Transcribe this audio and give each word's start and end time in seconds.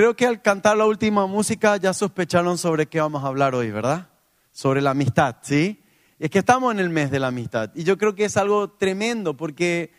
creo 0.00 0.16
que 0.16 0.24
al 0.24 0.40
cantar 0.40 0.78
la 0.78 0.86
última 0.86 1.26
música 1.26 1.76
ya 1.76 1.92
sospecharon 1.92 2.56
sobre 2.56 2.86
qué 2.86 3.02
vamos 3.02 3.22
a 3.22 3.26
hablar 3.26 3.54
hoy, 3.54 3.70
¿verdad? 3.70 4.08
Sobre 4.50 4.80
la 4.80 4.92
amistad, 4.92 5.36
¿sí? 5.42 5.82
Es 6.18 6.30
que 6.30 6.38
estamos 6.38 6.72
en 6.72 6.80
el 6.80 6.88
mes 6.88 7.10
de 7.10 7.20
la 7.20 7.26
amistad 7.26 7.70
y 7.74 7.84
yo 7.84 7.98
creo 7.98 8.14
que 8.14 8.24
es 8.24 8.38
algo 8.38 8.70
tremendo 8.70 9.36
porque, 9.36 9.92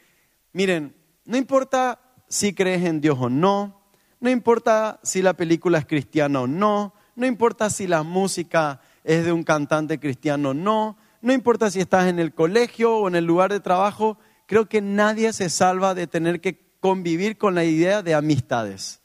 miren, 0.53 0.95
no 1.25 1.37
importa 1.37 1.99
si 2.27 2.51
crees 2.55 2.83
en 2.83 2.99
Dios 2.99 3.15
o 3.21 3.29
no, 3.29 3.79
no 4.19 4.31
importa 4.31 4.99
si 5.03 5.21
la 5.21 5.33
película 5.33 5.77
es 5.77 5.85
cristiana 5.85 6.41
o 6.41 6.47
no, 6.47 6.95
no 7.15 7.27
importa 7.27 7.69
si 7.69 7.85
la 7.85 8.01
música 8.01 8.81
es 9.03 9.23
de 9.23 9.31
un 9.31 9.43
cantante 9.43 9.99
cristiano 9.99 10.49
o 10.49 10.53
no, 10.55 10.97
no 11.21 11.31
importa 11.31 11.69
si 11.69 11.79
estás 11.79 12.07
en 12.07 12.17
el 12.17 12.33
colegio 12.33 12.97
o 12.97 13.07
en 13.07 13.13
el 13.13 13.25
lugar 13.25 13.51
de 13.51 13.59
trabajo, 13.59 14.17
creo 14.47 14.67
que 14.67 14.81
nadie 14.81 15.31
se 15.31 15.51
salva 15.51 15.93
de 15.93 16.07
tener 16.07 16.41
que 16.41 16.59
convivir 16.79 17.37
con 17.37 17.53
la 17.53 17.65
idea 17.65 18.01
de 18.01 18.15
amistades. 18.15 19.00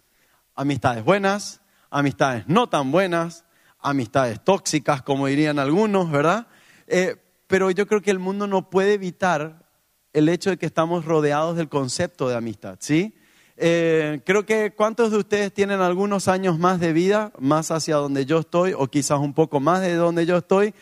Amistades 0.58 1.04
buenas, 1.04 1.60
amistades 1.90 2.44
no 2.48 2.68
tan 2.68 2.90
buenas, 2.90 3.44
amistades 3.78 4.42
tóxicas, 4.42 5.02
como 5.02 5.26
dirían 5.26 5.58
algunos, 5.58 6.10
¿verdad? 6.10 6.46
Eh, 6.86 7.16
pero 7.46 7.70
yo 7.70 7.86
creo 7.86 8.00
que 8.00 8.10
el 8.10 8.18
mundo 8.18 8.46
no 8.46 8.70
puede 8.70 8.94
evitar 8.94 9.66
el 10.14 10.30
hecho 10.30 10.48
de 10.48 10.56
que 10.56 10.64
estamos 10.64 11.04
rodeados 11.04 11.58
del 11.58 11.68
concepto 11.68 12.30
de 12.30 12.36
amistad, 12.36 12.78
¿sí? 12.80 13.14
Eh, 13.58 14.22
creo 14.24 14.46
que 14.46 14.72
cuántos 14.74 15.10
de 15.10 15.18
ustedes 15.18 15.52
tienen 15.52 15.80
algunos 15.80 16.26
años 16.26 16.58
más 16.58 16.80
de 16.80 16.94
vida, 16.94 17.32
más 17.38 17.70
hacia 17.70 17.96
donde 17.96 18.24
yo 18.24 18.38
estoy, 18.38 18.72
o 18.72 18.86
quizás 18.86 19.18
un 19.18 19.34
poco 19.34 19.60
más 19.60 19.82
de 19.82 19.94
donde 19.94 20.24
yo 20.24 20.38
estoy. 20.38 20.74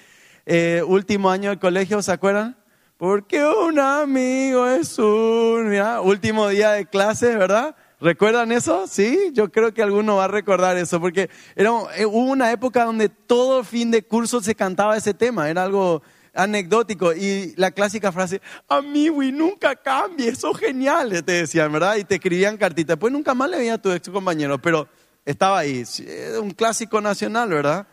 Eh, 0.47 0.85
último 0.87 1.31
año 1.31 1.51
de 1.51 1.59
colegio, 1.59 2.01
¿se 2.01 2.13
acuerdan? 2.13 2.57
Porque 2.97 3.45
un 3.45 3.81
amigo 3.81 4.69
es 4.69 5.01
un, 5.01 5.75
último 6.05 6.47
día 6.47 6.71
de 6.71 6.87
clase, 6.87 7.35
¿verdad? 7.37 7.75
¿Recuerdan 8.01 8.53
eso? 8.53 8.87
Sí, 8.87 9.31
yo 9.33 9.51
creo 9.51 9.73
que 9.73 9.83
alguno 9.83 10.17
va 10.17 10.25
a 10.25 10.29
recordar 10.29 10.77
eso, 10.77 11.01
porque 11.01 11.31
era, 11.55 11.71
eh, 11.97 12.05
hubo 12.05 12.31
una 12.31 12.51
época 12.51 12.85
donde 12.85 13.09
todo 13.09 13.65
fin 13.65 13.91
de 13.91 14.03
curso 14.03 14.41
se 14.41 14.55
cantaba 14.55 14.97
ese 14.97 15.15
tema, 15.15 15.49
era 15.49 15.63
algo 15.63 16.03
anecdótico 16.35 17.13
y 17.13 17.55
la 17.57 17.71
clásica 17.71 18.11
frase, 18.13 18.43
amigo 18.69 19.23
y 19.23 19.31
nunca 19.31 19.77
cambie, 19.77 20.29
eso 20.29 20.51
es 20.51 20.59
genial, 20.59 21.25
te 21.25 21.33
decían, 21.33 21.73
¿verdad? 21.73 21.97
Y 21.97 22.05
te 22.05 22.17
escribían 22.17 22.57
cartitas. 22.57 22.97
Pues 22.97 23.13
nunca 23.13 23.35
más 23.35 23.49
le 23.51 23.59
veía 23.59 23.75
a 23.75 23.79
tu 23.79 23.93
ex 23.93 24.09
compañero, 24.09 24.61
pero 24.61 24.89
estaba 25.25 25.61
ahí. 25.61 25.85
Un 26.41 26.51
clásico 26.51 27.01
nacional, 27.01 27.49
¿verdad? 27.51 27.87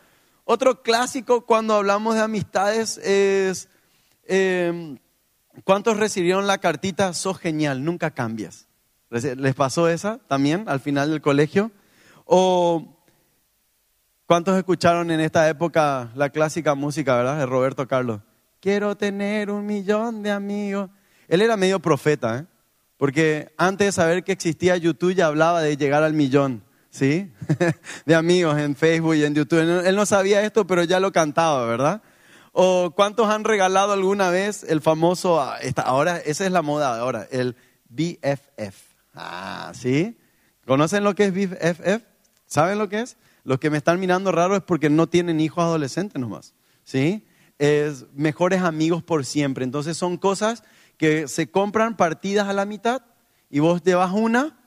Otro 0.44 0.82
clásico 0.82 1.46
cuando 1.46 1.76
hablamos 1.76 2.16
de 2.16 2.22
amistades 2.22 2.98
es, 2.98 3.70
em, 4.26 4.98
¿cuántos 5.64 5.98
recibieron 5.98 6.48
la 6.48 6.58
cartita? 6.58 7.14
Sos 7.14 7.38
genial, 7.38 7.84
nunca 7.86 8.12
cambias. 8.12 8.68
¿Les 9.12 9.56
pasó 9.56 9.88
esa 9.88 10.20
también 10.28 10.64
al 10.68 10.80
final 10.80 11.12
del 11.12 11.22
colegio? 11.22 11.72
O 12.26 12.98
¿cuántos 14.26 14.58
escucharon 14.58 15.12
en 15.12 15.20
esta 15.20 15.48
época 15.50 16.12
la 16.16 16.30
clásica 16.30 16.74
música, 16.74 17.16
verdad? 17.16 17.38
De 17.38 17.46
Roberto 17.46 17.88
Carlos 17.88 18.22
quiero 18.62 18.96
tener 18.96 19.50
un 19.50 19.66
millón 19.66 20.24
de 20.24 20.32
amigos. 20.32 20.90
Él 21.28 21.42
era 21.42 21.58
medio 21.58 21.80
profeta, 21.80 22.38
¿eh? 22.38 22.46
porque 22.96 23.52
antes 23.58 23.88
de 23.88 23.92
saber 23.92 24.24
que 24.24 24.32
existía 24.32 24.78
YouTube 24.78 25.16
ya 25.16 25.26
hablaba 25.26 25.62
de 25.62 25.76
llegar 25.76 26.04
al 26.04 26.14
millón, 26.14 26.64
¿sí? 26.92 27.32
de 28.06 28.16
amigos 28.16 28.58
en 28.60 28.76
Facebook 28.76 29.16
y 29.16 29.26
en 29.26 29.34
YouTube. 29.34 29.60
Él 29.86 29.96
no 29.96 30.06
sabía 30.06 30.44
esto, 30.44 30.68
pero 30.68 30.84
ya 30.84 31.00
lo 31.00 31.12
cantaba, 31.12 31.66
¿verdad? 31.66 32.02
¿O 32.54 32.92
cuántos 32.96 33.28
han 33.30 33.44
regalado 33.44 33.94
alguna 33.94 34.30
vez 34.30 34.64
el 34.64 34.82
famoso, 34.82 35.42
ah, 35.42 35.58
ahora, 35.84 36.18
esa 36.18 36.46
es 36.46 36.52
la 36.52 36.62
moda 36.62 37.00
ahora, 37.00 37.28
el 37.32 37.56
BFF? 37.90 38.91
Ah, 39.14 39.72
¿sí? 39.76 40.18
¿Conocen 40.66 41.04
lo 41.04 41.16
que 41.16 41.26
es 41.26 41.34
BFF? 41.34 42.04
¿Saben 42.46 42.78
lo 42.78 42.90
que 42.90 43.02
es? 43.02 43.18
Los 43.44 43.60
que 43.60 43.70
me 43.70 43.78
están 43.78 44.00
mirando 44.00 44.32
raro 44.32 44.56
es 44.56 44.62
porque 44.62 44.90
no 44.90 45.08
tienen 45.08 45.40
hijos 45.40 45.64
adolescentes 45.64 46.20
nomás, 46.20 46.54
¿sí? 46.84 47.26
es 47.62 48.08
mejores 48.16 48.64
amigos 48.64 49.04
por 49.04 49.24
siempre. 49.24 49.64
Entonces 49.64 49.96
son 49.96 50.18
cosas 50.18 50.64
que 50.98 51.28
se 51.28 51.52
compran 51.52 51.96
partidas 51.96 52.48
a 52.48 52.54
la 52.54 52.66
mitad 52.66 53.04
y 53.52 53.60
vos 53.60 53.84
llevas 53.84 54.12
una 54.14 54.58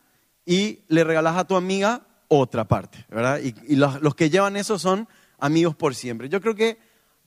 y 0.47 0.85
le 0.87 1.03
regalas 1.03 1.37
a 1.37 1.45
tu 1.45 1.57
amiga 1.57 2.07
otra 2.29 2.69
parte, 2.69 3.05
¿verdad? 3.09 3.41
Y, 3.41 3.75
los, 3.75 4.01
los, 4.01 4.15
que 4.15 4.31
llevan 4.31 4.57
eso 4.57 4.79
son 4.79 5.09
amigos 5.41 5.75
por 5.75 5.97
siempre. 5.97 6.29
Yo 6.29 6.41
creo 6.41 6.55
que 6.55 6.79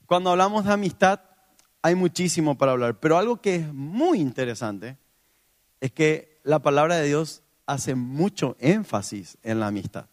cuando 0.06 0.30
hablamos 0.30 0.64
de 0.64 0.72
amistad 0.72 1.20
hay 1.82 1.94
muchísimo 1.94 2.56
para 2.56 2.72
hablar, 2.72 2.98
pero 2.98 3.18
algo 3.18 3.42
que 3.42 3.56
es 3.56 3.72
muy 3.72 4.20
interesante 4.20 4.96
es 5.82 5.92
que 5.92 6.27
la 6.48 6.60
palabra 6.60 6.96
de 6.96 7.06
Dios 7.06 7.42
hace 7.66 7.94
mucho 7.94 8.56
énfasis 8.58 9.36
en 9.42 9.60
la 9.60 9.66
amistad. 9.66 10.06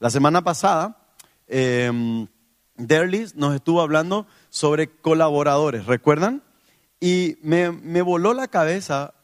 La 0.00 0.10
semana 0.10 0.44
pasada, 0.44 0.98
eh, 1.48 2.26
Derlis 2.76 3.36
nos 3.36 3.54
estuvo 3.54 3.80
hablando 3.80 4.26
sobre 4.50 4.90
colaboradores, 4.90 5.86
¿recuerdan? 5.86 6.42
Y 7.00 7.38
me, 7.40 8.02
voló 8.02 8.34
la 8.34 8.48
cabeza 8.48 9.14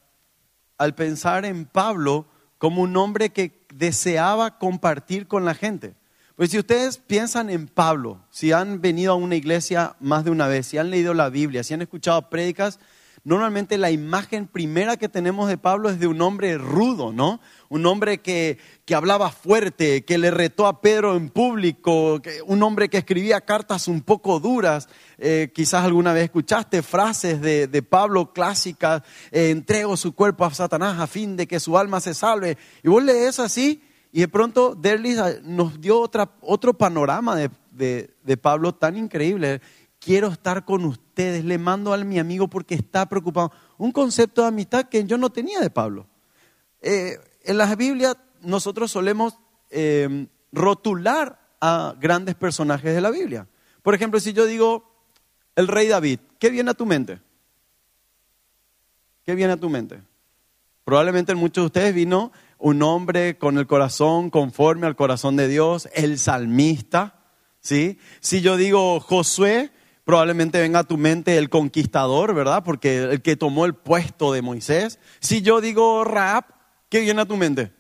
al 0.79 0.95
pensar 0.95 1.45
en 1.45 1.67
Pablo 1.67 2.25
como 2.57 2.81
un 2.81 2.97
hombre 2.97 3.29
que 3.29 3.67
deseaba 3.75 4.59
compartir 4.59 5.27
con 5.27 5.45
la 5.45 5.53
gente. 5.53 5.97
Pues 6.35 6.51
si 6.51 6.59
ustedes 6.59 6.97
piensan 6.97 7.51
en 7.51 7.69
Pablo, 7.69 8.25
si 8.31 8.53
han 8.53 8.81
venido 8.81 9.13
a 9.13 9.17
una 9.17 9.37
iglesia 9.37 9.97
más 10.01 10.25
de 10.25 10.31
una 10.31 10.47
vez, 10.47 10.67
si 10.67 10.79
han 10.79 10.89
leído 10.89 11.13
la 11.13 11.29
Biblia, 11.29 11.63
si 11.63 11.75
han 11.75 11.83
escuchado 11.83 12.31
prédicas, 12.31 12.81
normalmente 13.25 13.79
la 13.79 13.91
imagen 13.91 14.47
primera 14.47 14.97
que 14.97 15.09
tenemos 15.09 15.49
de 15.49 15.59
Pablo 15.59 15.91
es 15.91 15.99
de 15.99 16.07
un 16.07 16.21
hombre 16.23 16.57
rudo, 16.59 17.13
¿no? 17.13 17.41
Un 17.69 17.87
hombre 17.87 18.19
que, 18.19 18.59
que 18.85 18.95
hablaba 18.95 19.31
fuerte, 19.31 20.05
que 20.05 20.19
le 20.19 20.31
retó 20.31 20.67
a 20.67 20.81
Pedro 20.81 21.17
en 21.17 21.29
público, 21.29 22.21
un 22.47 22.63
hombre 22.63 22.89
que 22.89 22.99
escribía 22.99 23.41
cartas 23.41 23.89
un 23.89 24.01
poco 24.01 24.41
duras. 24.41 24.89
Eh, 25.19 25.51
quizás 25.55 25.85
alguna 25.85 26.13
vez 26.13 26.25
escuchaste 26.25 26.83
frases 26.83 27.41
de, 27.41 27.67
de 27.67 27.83
Pablo 27.83 28.33
clásicas, 28.33 29.03
eh, 29.31 29.51
entrego 29.51 29.97
su 29.97 30.15
cuerpo 30.15 30.45
a 30.45 30.55
Satanás 30.55 30.99
a 31.01 31.07
fin 31.07 31.37
de 31.37 31.47
que 31.47 31.61
su 31.61 31.77
alma 31.77 32.01
se 32.01 32.15
salve. 32.15 32.57
Y 32.83 32.89
vos 32.89 33.03
lees 33.03 33.39
así 33.41 33.83
y 34.13 34.21
de 34.21 34.29
pronto 34.29 34.75
Derlis 34.75 35.19
nos 35.43 35.81
dio 35.81 36.01
otra, 36.01 36.31
otro 36.41 36.75
panorama 36.75 37.37
de, 37.37 37.51
de, 37.73 38.15
de 38.23 38.37
Pablo 38.37 38.75
tan 38.75 38.97
increíble 38.97 39.61
quiero 40.01 40.29
estar 40.29 40.65
con 40.65 40.85
ustedes, 40.85 41.08
le 41.19 41.59
mando 41.59 41.93
a 41.93 41.99
mi 41.99 42.19
amigo 42.19 42.49
porque 42.49 42.75
está 42.75 43.09
preocupado. 43.09 43.53
Un 43.77 43.93
concepto 43.93 44.43
de 44.43 44.49
amistad 44.49 44.89
que 44.89 45.05
yo 45.05 45.19
no 45.19 45.31
tenía 45.31 45.61
de 45.61 45.71
Pablo. 45.71 46.07
Eh, 46.81 47.19
en 47.45 47.59
la 47.59 47.75
Biblia 47.75 48.17
nosotros 48.41 48.91
solemos 48.91 49.39
eh, 49.71 50.27
rotular 50.53 51.41
a 51.61 51.95
grandes 51.99 52.35
personajes 52.37 52.95
de 52.95 53.01
la 53.01 53.11
Biblia. 53.11 53.49
Por 53.83 53.95
ejemplo, 53.95 54.21
si 54.21 54.33
yo 54.33 54.47
digo 54.47 54.85
el 55.57 55.67
rey 55.67 55.89
David, 55.89 56.21
¿qué 56.39 56.51
viene 56.51 56.71
a 56.71 56.75
tu 56.75 56.87
mente? 56.87 57.21
¿Qué 59.25 59.35
viene 59.35 59.55
a 59.55 59.57
tu 59.57 59.69
mente? 59.69 60.01
Probablemente 60.85 61.33
en 61.33 61.39
muchos 61.39 61.63
de 61.63 61.67
ustedes 61.67 61.95
vino 61.95 62.33
un 62.59 62.83
hombre 62.83 63.39
con 63.39 63.59
el 63.59 63.67
corazón 63.67 64.31
conforme 64.31 64.87
al 64.87 64.97
corazón 64.97 65.37
de 65.37 65.49
Dios, 65.49 65.89
el 65.95 66.19
salmista, 66.19 67.21
¿sí? 67.61 67.99
Si 68.21 68.41
yo 68.41 68.57
digo 68.57 69.01
Josué, 69.01 69.71
probablemente 70.09 70.59
venga 70.59 70.79
a 70.79 70.85
tu 70.85 70.97
mente 70.97 71.37
el 71.37 71.51
conquistador, 71.51 72.33
¿verdad? 72.33 72.65
Porque 72.65 72.97
el 72.97 73.21
que 73.21 73.37
tomó 73.37 73.67
el 73.67 73.75
puesto 73.75 74.33
de 74.33 74.41
Moisés. 74.41 74.99
Si 75.21 75.43
yo 75.43 75.61
digo 75.61 76.03
rap, 76.03 76.49
¿qué 76.89 77.01
viene 77.01 77.21
a 77.21 77.27
tu 77.27 77.37
mente? 77.37 77.73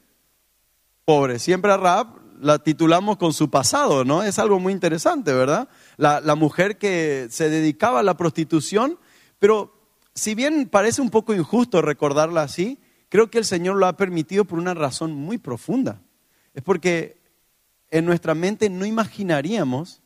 Pobre, 1.06 1.38
siempre 1.38 1.72
a 1.72 1.78
rap 1.78 2.18
la 2.38 2.58
titulamos 2.58 3.16
con 3.16 3.32
su 3.32 3.48
pasado, 3.48 4.04
¿no? 4.04 4.22
Es 4.22 4.38
algo 4.38 4.60
muy 4.60 4.74
interesante, 4.74 5.32
¿verdad? 5.32 5.70
La, 5.96 6.20
la 6.20 6.34
mujer 6.34 6.76
que 6.76 7.28
se 7.30 7.48
dedicaba 7.48 8.00
a 8.00 8.02
la 8.02 8.18
prostitución, 8.18 8.98
pero 9.38 9.72
si 10.14 10.34
bien 10.34 10.68
parece 10.70 11.00
un 11.00 11.08
poco 11.08 11.32
injusto 11.32 11.80
recordarla 11.80 12.42
así, 12.42 12.78
creo 13.08 13.30
que 13.30 13.38
el 13.38 13.46
Señor 13.46 13.76
lo 13.76 13.86
ha 13.86 13.96
permitido 13.96 14.44
por 14.44 14.58
una 14.58 14.74
razón 14.74 15.14
muy 15.14 15.38
profunda. 15.38 16.02
Es 16.52 16.62
porque 16.62 17.22
en 17.90 18.04
nuestra 18.04 18.34
mente 18.34 18.68
no 18.68 18.84
imaginaríamos 18.84 20.02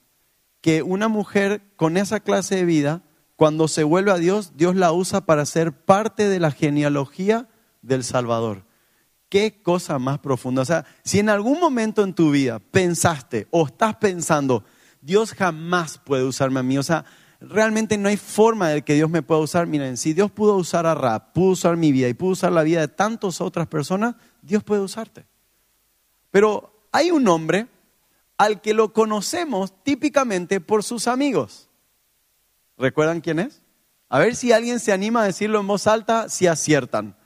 que 0.63 0.83
una 0.83 1.09
mujer 1.09 1.61
con 1.77 1.99
esa 1.99 2.21
clase 2.21 2.57
de 2.57 2.65
vida, 2.65 3.03
cuando 3.37 3.69
se 3.69 3.83
vuelve 3.83 4.13
a 4.13 4.19
Dios, 4.19 4.53
Dios 4.57 4.77
la 4.77 4.93
usa 4.93 5.27
para 5.27 5.45
ser 5.45 5.73
parte 5.73 6.29
de 6.29 6.41
la 6.41 6.53
genealogía 6.53 7.49
del 7.83 8.05
Salvador. 8.05 8.65
Qué 9.29 9.61
cosa 9.63 9.99
más 9.99 10.21
profunda. 10.21 10.63
O 10.63 10.65
sea, 10.65 10.87
si 11.03 11.19
en 11.19 11.29
algún 11.29 11.59
momento 11.59 12.05
en 12.05 12.15
tu 12.15 12.31
vida 12.31 12.61
pensaste 12.61 13.49
o 13.51 13.67
estás 13.67 13.97
pensando, 13.97 14.65
Dios 15.01 15.33
jamás 15.33 15.99
puede 15.99 16.23
usarme 16.23 16.61
a 16.61 16.63
mí, 16.63 16.79
o 16.79 16.83
sea, 16.83 17.05
realmente 17.41 17.99
no 17.99 18.09
hay 18.09 18.17
forma 18.17 18.69
de 18.69 18.83
que 18.83 18.95
Dios 18.95 19.11
me 19.11 19.23
pueda 19.23 19.41
usar. 19.41 19.67
Miren, 19.67 19.97
si 19.97 20.13
Dios 20.13 20.31
pudo 20.31 20.55
usar 20.57 20.87
a 20.87 20.95
Rap, 20.95 21.33
pudo 21.33 21.51
usar 21.51 21.77
mi 21.77 21.91
vida 21.91 22.09
y 22.09 22.15
pudo 22.15 22.33
usar 22.33 22.53
la 22.53 22.63
vida 22.63 22.81
de 22.81 22.89
tantas 22.89 23.41
otras 23.41 23.67
personas, 23.67 24.15
Dios 24.43 24.63
puede 24.63 24.83
usarte. 24.83 25.27
Pero 26.31 26.87
hay 26.93 27.11
un 27.11 27.27
hombre 27.27 27.67
al 28.43 28.61
que 28.61 28.75
lo 28.75 28.93
conocemos 28.93 29.73
típicamente 29.85 30.61
por 30.61 30.83
sus 30.83 31.07
amigos. 31.07 31.69
¿Recuerdan 32.77 33.21
quién 33.21 33.39
es? 33.39 33.63
A 34.09 34.19
ver 34.19 34.35
si 34.35 34.51
alguien 34.51 34.81
se 34.81 34.93
anima 34.93 35.23
a 35.23 35.27
decirlo 35.27 35.61
en 35.61 35.69
voz 35.69 35.87
alta 35.87 36.29
si 36.29 36.49
aciertan. 36.49 37.17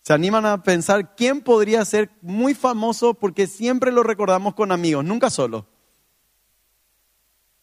Se 0.00 0.14
animan 0.14 0.46
a 0.46 0.62
pensar 0.62 1.14
quién 1.14 1.42
podría 1.42 1.84
ser 1.84 2.10
muy 2.22 2.54
famoso 2.54 3.12
porque 3.12 3.46
siempre 3.46 3.92
lo 3.92 4.02
recordamos 4.02 4.54
con 4.54 4.72
amigos, 4.72 5.04
nunca 5.04 5.28
solo. 5.28 5.66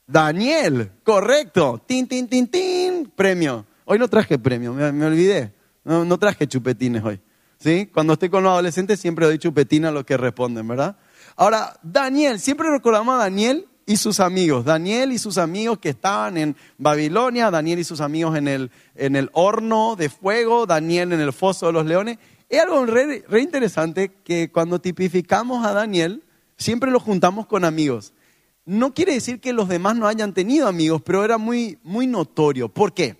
Daniel, 0.05 0.91
correcto. 1.03 1.81
Tin, 1.87 2.07
tin, 2.07 2.27
tin, 2.27 2.47
tin. 2.47 3.11
Premio. 3.15 3.65
Hoy 3.85 3.97
no 3.97 4.07
traje 4.07 4.37
premio, 4.37 4.71
me, 4.71 5.05
olvidé. 5.05 5.51
No, 5.83 6.05
no, 6.05 6.19
traje 6.19 6.47
chupetines 6.47 7.03
hoy. 7.03 7.19
¿Sí? 7.57 7.89
Cuando 7.91 8.13
estoy 8.13 8.29
con 8.29 8.43
los 8.43 8.51
adolescentes 8.51 8.99
siempre 8.99 9.25
doy 9.25 9.39
chupetina 9.39 9.89
a 9.89 9.91
los 9.91 10.03
que 10.03 10.15
responden, 10.15 10.67
¿verdad? 10.67 10.95
Ahora, 11.35 11.77
Daniel, 11.81 12.39
siempre 12.39 12.69
recordamos 12.69 13.15
a 13.15 13.23
Daniel 13.23 13.67
y 13.85 13.97
sus 13.97 14.19
amigos. 14.19 14.65
Daniel 14.65 15.11
y 15.11 15.17
sus 15.17 15.37
amigos 15.37 15.79
que 15.79 15.89
estaban 15.89 16.37
en 16.37 16.55
Babilonia, 16.77 17.51
Daniel 17.51 17.79
y 17.79 17.83
sus 17.83 18.01
amigos 18.01 18.37
en 18.37 18.47
el, 18.47 18.71
en 18.95 19.15
el 19.15 19.29
horno 19.33 19.95
de 19.95 20.09
fuego, 20.09 20.65
Daniel 20.65 21.13
en 21.13 21.19
el 21.19 21.33
foso 21.33 21.67
de 21.67 21.73
los 21.73 21.85
leones. 21.85 22.17
Es 22.49 22.61
algo 22.61 22.85
re, 22.85 23.23
re 23.27 23.41
interesante 23.41 24.11
que 24.23 24.51
cuando 24.51 24.79
tipificamos 24.79 25.65
a 25.65 25.73
Daniel, 25.73 26.23
siempre 26.57 26.91
lo 26.91 26.99
juntamos 26.99 27.47
con 27.47 27.65
amigos. 27.65 28.13
No 28.65 28.93
quiere 28.93 29.13
decir 29.13 29.41
que 29.41 29.53
los 29.53 29.67
demás 29.67 29.95
no 29.95 30.07
hayan 30.07 30.33
tenido 30.33 30.67
amigos, 30.67 31.01
pero 31.03 31.25
era 31.25 31.37
muy, 31.37 31.79
muy 31.83 32.07
notorio. 32.07 32.69
¿Por 32.69 32.93
qué? 32.93 33.17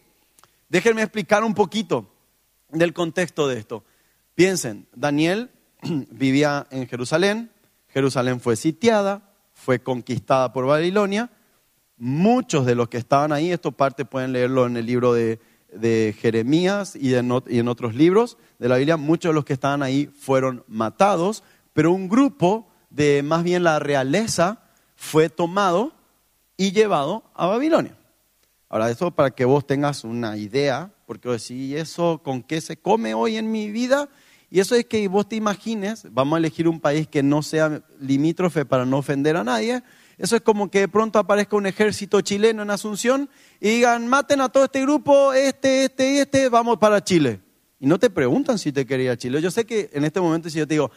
Déjenme 0.70 1.02
explicar 1.02 1.44
un 1.44 1.54
poquito 1.54 2.08
del 2.70 2.94
contexto 2.94 3.48
de 3.48 3.60
esto. 3.60 3.84
Piensen, 4.36 4.88
Daniel 4.96 5.52
vivía 5.82 6.66
en 6.72 6.88
Jerusalén, 6.88 7.52
Jerusalén 7.94 8.40
fue 8.40 8.56
sitiada, 8.56 9.22
fue 9.54 9.84
conquistada 9.84 10.52
por 10.52 10.66
Babilonia. 10.66 11.30
Muchos 11.98 12.66
de 12.66 12.76
los 12.76 12.90
que 12.90 12.98
estaban 12.98 13.32
ahí, 13.32 13.52
esto 13.52 13.72
parte 13.72 14.04
pueden 14.04 14.34
leerlo 14.34 14.66
en 14.66 14.78
el 14.78 14.86
libro 14.86 15.14
de, 15.14 15.40
Jeremías 16.20 16.96
y, 16.96 17.16
en 17.16 17.68
otros 17.68 17.96
libros 17.96 18.38
de 18.60 18.70
la 18.70 18.78
Biblia, 18.78 18.98
muchos 18.98 19.30
de 19.30 19.34
los 19.34 19.46
que 19.46 19.54
estaban 19.54 19.82
ahí 19.82 20.08
fueron 20.08 20.64
matados, 20.68 21.44
pero 21.74 21.92
un 21.92 22.08
grupo 22.10 22.68
de 22.90 23.24
más 23.24 23.44
bien 23.44 23.64
la 23.64 23.80
realeza 23.80 24.64
fue 24.96 25.30
tomado 25.30 25.94
y 26.58 26.72
llevado 26.72 27.24
a 27.34 27.48
Babilonia. 27.48 27.98
Ahora, 28.70 28.90
eso 28.90 29.12
para 29.12 29.32
que 29.32 29.46
vos 29.46 29.68
tengas 29.68 30.04
una 30.04 30.38
idea, 30.38 30.92
porque 31.06 31.38
si 31.38 31.76
eso 31.76 32.22
con 32.24 32.42
qué 32.42 32.62
se 32.62 32.78
come 32.78 33.14
hoy 33.14 33.38
en 33.38 33.52
mi 33.52 33.70
vida, 33.70 34.10
y 34.54 34.60
eso 34.60 34.76
es 34.76 34.86
que 34.86 35.08
vos 35.08 35.28
te 35.28 35.36
imagines, 35.36 36.06
vamos 36.12 36.36
a 36.36 36.38
elegir 36.38 36.68
un 36.68 36.80
país 36.80 37.08
que 37.08 37.24
no 37.24 37.42
sea 37.42 37.82
limítrofe 38.00 38.66
para 38.66 38.86
no 38.86 39.00
ofender 39.00 39.36
a 39.36 39.44
nadie, 39.44 39.82
eso 40.20 40.36
es 40.36 40.44
como 40.44 40.70
que 40.70 40.82
de 40.82 40.88
pronto 40.88 41.18
aparezca 41.18 41.56
un 41.56 41.66
ejército 41.66 42.22
chileno 42.22 42.62
en 42.62 42.70
Asunción 42.70 43.32
y 43.60 43.70
digan, 43.70 44.08
maten 44.08 44.42
a 44.42 44.50
todo 44.50 44.66
este 44.66 44.82
grupo, 44.84 45.34
este, 45.34 45.86
este 45.86 46.14
y 46.14 46.18
este, 46.20 46.50
vamos 46.50 46.78
para 46.78 47.04
Chile. 47.04 47.40
Y 47.80 47.88
no 47.88 47.98
te 47.98 48.12
preguntan 48.12 48.60
si 48.60 48.72
te 48.72 48.86
quería 48.86 49.18
Chile. 49.18 49.42
Yo 49.42 49.50
sé 49.50 49.66
que 49.66 49.90
en 49.92 50.06
este 50.06 50.22
momento 50.22 50.52
si 50.52 50.60
yo 50.60 50.68
te 50.68 50.76
digo, 50.76 50.92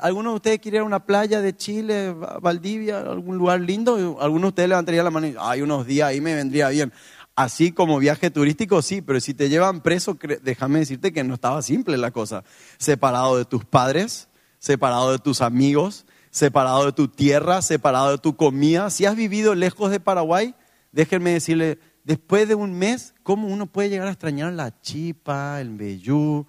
¿alguno 0.00 0.30
de 0.30 0.36
ustedes 0.36 0.58
quiere 0.60 0.78
ir 0.78 0.80
a 0.80 0.84
una 0.84 1.04
playa 1.04 1.42
de 1.42 1.54
Chile, 1.54 2.14
Valdivia, 2.40 3.00
algún 3.00 3.36
lugar 3.36 3.60
lindo? 3.60 4.16
Algunos 4.22 4.42
de 4.42 4.48
ustedes 4.48 4.68
levantarían 4.70 5.04
la 5.04 5.10
mano 5.10 5.26
y 5.26 5.34
hay 5.38 5.60
unos 5.60 5.86
días 5.86 6.08
ahí 6.08 6.22
me 6.22 6.34
vendría 6.34 6.70
bien. 6.70 6.90
Así 7.34 7.72
como 7.72 7.98
viaje 7.98 8.30
turístico, 8.30 8.82
sí, 8.82 9.00
pero 9.00 9.18
si 9.18 9.32
te 9.32 9.48
llevan 9.48 9.80
preso, 9.80 10.18
déjame 10.42 10.80
decirte 10.80 11.12
que 11.12 11.24
no 11.24 11.34
estaba 11.34 11.62
simple 11.62 11.96
la 11.96 12.10
cosa. 12.10 12.44
Separado 12.76 13.38
de 13.38 13.46
tus 13.46 13.64
padres, 13.64 14.28
separado 14.58 15.12
de 15.12 15.18
tus 15.18 15.40
amigos, 15.40 16.04
separado 16.30 16.84
de 16.84 16.92
tu 16.92 17.08
tierra, 17.08 17.62
separado 17.62 18.10
de 18.10 18.18
tu 18.18 18.36
comida. 18.36 18.90
Si 18.90 19.06
has 19.06 19.16
vivido 19.16 19.54
lejos 19.54 19.90
de 19.90 19.98
Paraguay, 19.98 20.54
déjenme 20.92 21.32
decirle, 21.32 21.78
después 22.04 22.48
de 22.48 22.54
un 22.54 22.74
mes, 22.74 23.14
¿cómo 23.22 23.48
uno 23.48 23.66
puede 23.66 23.88
llegar 23.88 24.08
a 24.08 24.12
extrañar 24.12 24.52
la 24.52 24.78
chipa, 24.82 25.58
el 25.60 25.70
meyú, 25.70 26.46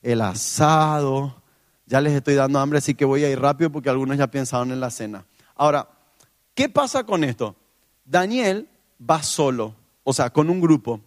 el 0.00 0.20
asado? 0.20 1.42
Ya 1.86 2.00
les 2.00 2.12
estoy 2.12 2.36
dando 2.36 2.60
hambre, 2.60 2.78
así 2.78 2.94
que 2.94 3.04
voy 3.04 3.24
a 3.24 3.30
ir 3.30 3.40
rápido 3.40 3.72
porque 3.72 3.90
algunos 3.90 4.16
ya 4.16 4.28
pensaron 4.28 4.70
en 4.70 4.78
la 4.78 4.90
cena. 4.90 5.26
Ahora, 5.56 5.88
¿qué 6.54 6.68
pasa 6.68 7.02
con 7.02 7.24
esto? 7.24 7.56
Daniel 8.04 8.68
va 8.98 9.24
solo 9.24 9.79
o 10.10 10.12
sea, 10.12 10.30
con 10.30 10.50
un 10.50 10.60
grupo. 10.60 11.00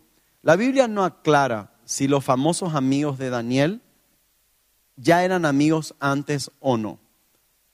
La 0.43 0.55
Biblia 0.55 0.87
no 0.87 1.03
aclara 1.03 1.73
si 1.83 2.07
los 2.07 2.23
famosos 2.23 2.73
amigos 2.73 3.17
de 3.17 3.29
Daniel 3.29 3.81
ya 4.95 5.25
eran 5.25 5.43
amigos 5.43 5.93
antes 5.99 6.49
o 6.61 6.77
no. 6.77 6.99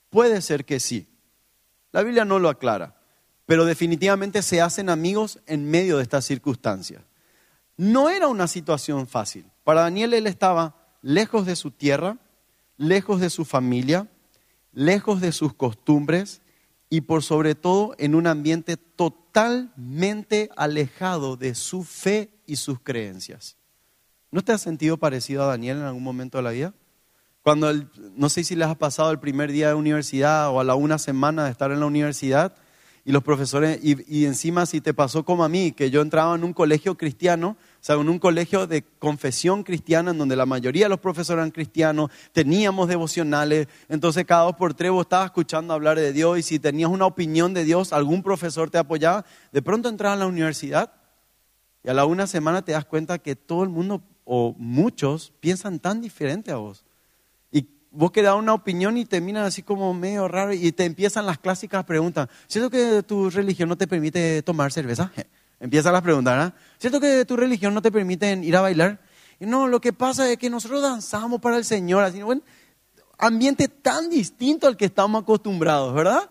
Puede 0.08 0.42
ser 0.42 0.64
que 0.64 0.80
sí. 0.80 1.06
La 1.92 2.02
Biblia 2.02 2.24
no 2.24 2.40
lo 2.40 2.48
aclara, 2.48 2.96
pero 3.46 3.64
definitivamente 3.64 4.42
se 4.42 4.60
hacen 4.60 4.90
amigos 4.90 5.38
en 5.46 5.70
medio 5.70 5.98
de 5.98 6.02
estas 6.02 6.24
circunstancias. 6.24 7.04
No 7.76 8.10
era 8.10 8.26
una 8.26 8.48
situación 8.48 9.06
fácil. 9.06 9.48
Para 9.62 9.82
Daniel 9.82 10.14
él 10.14 10.26
estaba 10.26 10.74
lejos 11.00 11.46
de 11.46 11.54
su 11.54 11.70
tierra, 11.70 12.18
lejos 12.76 13.20
de 13.20 13.30
su 13.30 13.44
familia, 13.44 14.08
lejos 14.72 15.20
de 15.20 15.30
sus 15.30 15.54
costumbres 15.54 16.42
y 16.90 17.02
por 17.02 17.22
sobre 17.22 17.54
todo 17.54 17.94
en 17.98 18.14
un 18.14 18.26
ambiente 18.26 18.76
totalmente 18.76 20.50
alejado 20.56 21.36
de 21.36 21.54
su 21.54 21.84
fe 21.84 22.30
y 22.46 22.56
sus 22.56 22.80
creencias. 22.80 23.56
¿No 24.32 24.42
te 24.42 24.52
has 24.52 24.60
sentido 24.60 24.96
parecido 24.96 25.44
a 25.44 25.46
Daniel 25.46 25.78
en 25.78 25.84
algún 25.84 26.02
momento 26.02 26.38
de 26.38 26.44
la 26.44 26.50
vida? 26.50 26.74
Cuando, 27.42 27.72
no 28.16 28.28
sé 28.28 28.44
si 28.44 28.54
les 28.56 28.68
ha 28.68 28.74
pasado 28.74 29.10
el 29.12 29.20
primer 29.20 29.50
día 29.50 29.68
de 29.68 29.74
universidad 29.74 30.50
o 30.50 30.60
a 30.60 30.64
la 30.64 30.74
una 30.74 30.98
semana 30.98 31.44
de 31.44 31.52
estar 31.52 31.70
en 31.72 31.80
la 31.80 31.86
universidad, 31.86 32.54
y 33.04 33.12
los 33.12 33.22
profesores, 33.22 33.80
y, 33.82 34.24
encima 34.26 34.66
si 34.66 34.80
te 34.80 34.92
pasó 34.92 35.24
como 35.24 35.44
a 35.44 35.48
mí, 35.48 35.72
que 35.72 35.90
yo 35.90 36.02
entraba 36.02 36.34
en 36.34 36.44
un 36.44 36.52
colegio 36.52 36.96
cristiano, 36.96 37.56
o 37.80 37.84
sea, 37.84 37.96
en 37.96 38.08
un 38.08 38.18
colegio 38.18 38.66
de 38.66 38.82
confesión 38.82 39.62
cristiana, 39.62 40.10
en 40.10 40.18
donde 40.18 40.36
la 40.36 40.44
mayoría 40.44 40.84
de 40.84 40.90
los 40.90 41.00
profesores 41.00 41.38
eran 41.38 41.50
cristianos, 41.50 42.10
teníamos 42.32 42.88
devocionales, 42.88 43.68
entonces 43.88 44.26
cada 44.26 44.42
dos 44.42 44.56
por 44.56 44.74
tres 44.74 44.90
vos 44.90 45.06
estabas 45.06 45.26
escuchando 45.26 45.72
hablar 45.72 45.98
de 45.98 46.12
Dios, 46.12 46.38
y 46.38 46.42
si 46.42 46.58
tenías 46.58 46.90
una 46.90 47.06
opinión 47.06 47.54
de 47.54 47.64
Dios, 47.64 47.92
algún 47.92 48.22
profesor 48.22 48.70
te 48.70 48.78
apoyaba, 48.78 49.24
de 49.50 49.62
pronto 49.62 49.88
entras 49.88 50.12
a 50.12 50.16
la 50.16 50.26
universidad, 50.26 50.92
y 51.82 51.88
a 51.88 51.94
la 51.94 52.04
una 52.04 52.26
semana 52.26 52.62
te 52.62 52.72
das 52.72 52.84
cuenta 52.84 53.18
que 53.18 53.34
todo 53.34 53.62
el 53.62 53.70
mundo, 53.70 54.02
o 54.24 54.54
muchos, 54.58 55.32
piensan 55.40 55.78
tan 55.78 56.02
diferente 56.02 56.52
a 56.52 56.56
vos 56.56 56.84
vos 57.90 58.12
querés 58.12 58.28
dar 58.28 58.38
una 58.38 58.54
opinión 58.54 58.96
y 58.96 59.04
terminan 59.04 59.44
así 59.44 59.62
como 59.62 59.92
medio 59.94 60.28
raro 60.28 60.52
y 60.52 60.72
te 60.72 60.84
empiezan 60.84 61.26
las 61.26 61.38
clásicas 61.38 61.84
preguntas. 61.84 62.28
¿Cierto 62.46 62.70
que 62.70 63.02
tu 63.02 63.30
religión 63.30 63.68
no 63.68 63.76
te 63.76 63.86
permite 63.86 64.42
tomar 64.42 64.72
cerveza? 64.72 65.12
Empiezan 65.60 65.92
las 65.92 66.02
preguntas, 66.02 66.34
¿verdad? 66.34 66.54
¿Cierto 66.78 66.98
que 66.98 67.24
tu 67.26 67.36
religión 67.36 67.74
no 67.74 67.82
te 67.82 67.92
permite 67.92 68.32
ir 68.32 68.56
a 68.56 68.62
bailar? 68.62 68.98
Y 69.38 69.46
no, 69.46 69.68
lo 69.68 69.80
que 69.80 69.92
pasa 69.92 70.30
es 70.30 70.38
que 70.38 70.50
nosotros 70.50 70.82
danzamos 70.82 71.40
para 71.40 71.58
el 71.58 71.64
Señor, 71.64 72.02
así, 72.02 72.22
bueno, 72.22 72.42
ambiente 73.18 73.68
tan 73.68 74.08
distinto 74.08 74.66
al 74.66 74.76
que 74.76 74.86
estamos 74.86 75.22
acostumbrados, 75.22 75.94
¿verdad? 75.94 76.30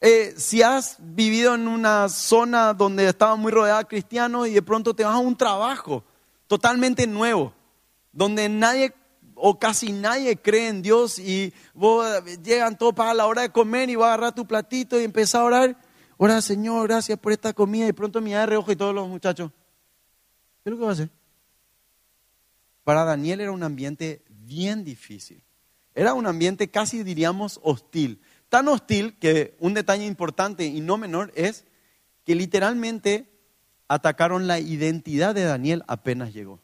Eh, 0.00 0.34
si 0.36 0.62
has 0.62 0.96
vivido 0.98 1.54
en 1.54 1.68
una 1.68 2.08
zona 2.08 2.72
donde 2.72 3.06
estaba 3.06 3.36
muy 3.36 3.52
rodeada 3.52 3.80
de 3.80 3.86
cristianos 3.86 4.48
y 4.48 4.52
de 4.52 4.62
pronto 4.62 4.94
te 4.94 5.04
vas 5.04 5.14
a 5.14 5.18
un 5.18 5.36
trabajo 5.36 6.04
totalmente 6.46 7.06
nuevo, 7.06 7.52
donde 8.12 8.48
nadie 8.48 8.94
o 9.34 9.58
casi 9.58 9.92
nadie 9.92 10.36
cree 10.36 10.68
en 10.68 10.82
Dios 10.82 11.18
y 11.18 11.52
vos 11.74 12.06
llegan 12.42 12.78
todos 12.78 12.94
para 12.94 13.14
la 13.14 13.26
hora 13.26 13.42
de 13.42 13.50
comer 13.50 13.90
y 13.90 13.96
vas 13.96 14.06
a 14.06 14.14
agarrar 14.14 14.34
tu 14.34 14.46
platito 14.46 15.00
y 15.00 15.04
empezar 15.04 15.42
a 15.42 15.44
orar. 15.44 15.87
Ora, 16.18 16.42
Señor, 16.42 16.88
gracias 16.88 17.18
por 17.18 17.32
esta 17.32 17.52
comida. 17.52 17.86
Y 17.86 17.92
pronto 17.92 18.20
me 18.20 18.32
da 18.32 18.44
reojo 18.44 18.72
y 18.72 18.76
todos 18.76 18.94
los 18.94 19.08
muchachos. 19.08 19.52
¿Qué 20.62 20.68
es 20.68 20.72
lo 20.72 20.76
que 20.76 20.84
va 20.84 20.90
a 20.90 20.92
hacer? 20.92 21.10
Para 22.82 23.04
Daniel 23.04 23.40
era 23.40 23.52
un 23.52 23.62
ambiente 23.62 24.22
bien 24.28 24.84
difícil. 24.84 25.42
Era 25.94 26.14
un 26.14 26.26
ambiente 26.26 26.68
casi 26.68 27.04
diríamos 27.04 27.60
hostil. 27.62 28.20
Tan 28.48 28.66
hostil 28.66 29.16
que 29.18 29.56
un 29.60 29.74
detalle 29.74 30.06
importante 30.06 30.64
y 30.64 30.80
no 30.80 30.98
menor 30.98 31.32
es 31.36 31.64
que 32.24 32.34
literalmente 32.34 33.30
atacaron 33.86 34.46
la 34.46 34.58
identidad 34.58 35.34
de 35.34 35.44
Daniel 35.44 35.84
apenas 35.86 36.34
llegó, 36.34 36.60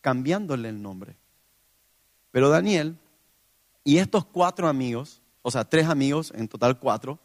cambiándole 0.00 0.68
el 0.68 0.82
nombre. 0.82 1.16
Pero 2.30 2.50
Daniel 2.50 2.96
y 3.84 3.98
estos 3.98 4.26
cuatro 4.26 4.68
amigos, 4.68 5.22
o 5.42 5.50
sea, 5.50 5.64
tres 5.64 5.86
amigos, 5.86 6.32
en 6.36 6.46
total 6.46 6.78
cuatro, 6.78 7.18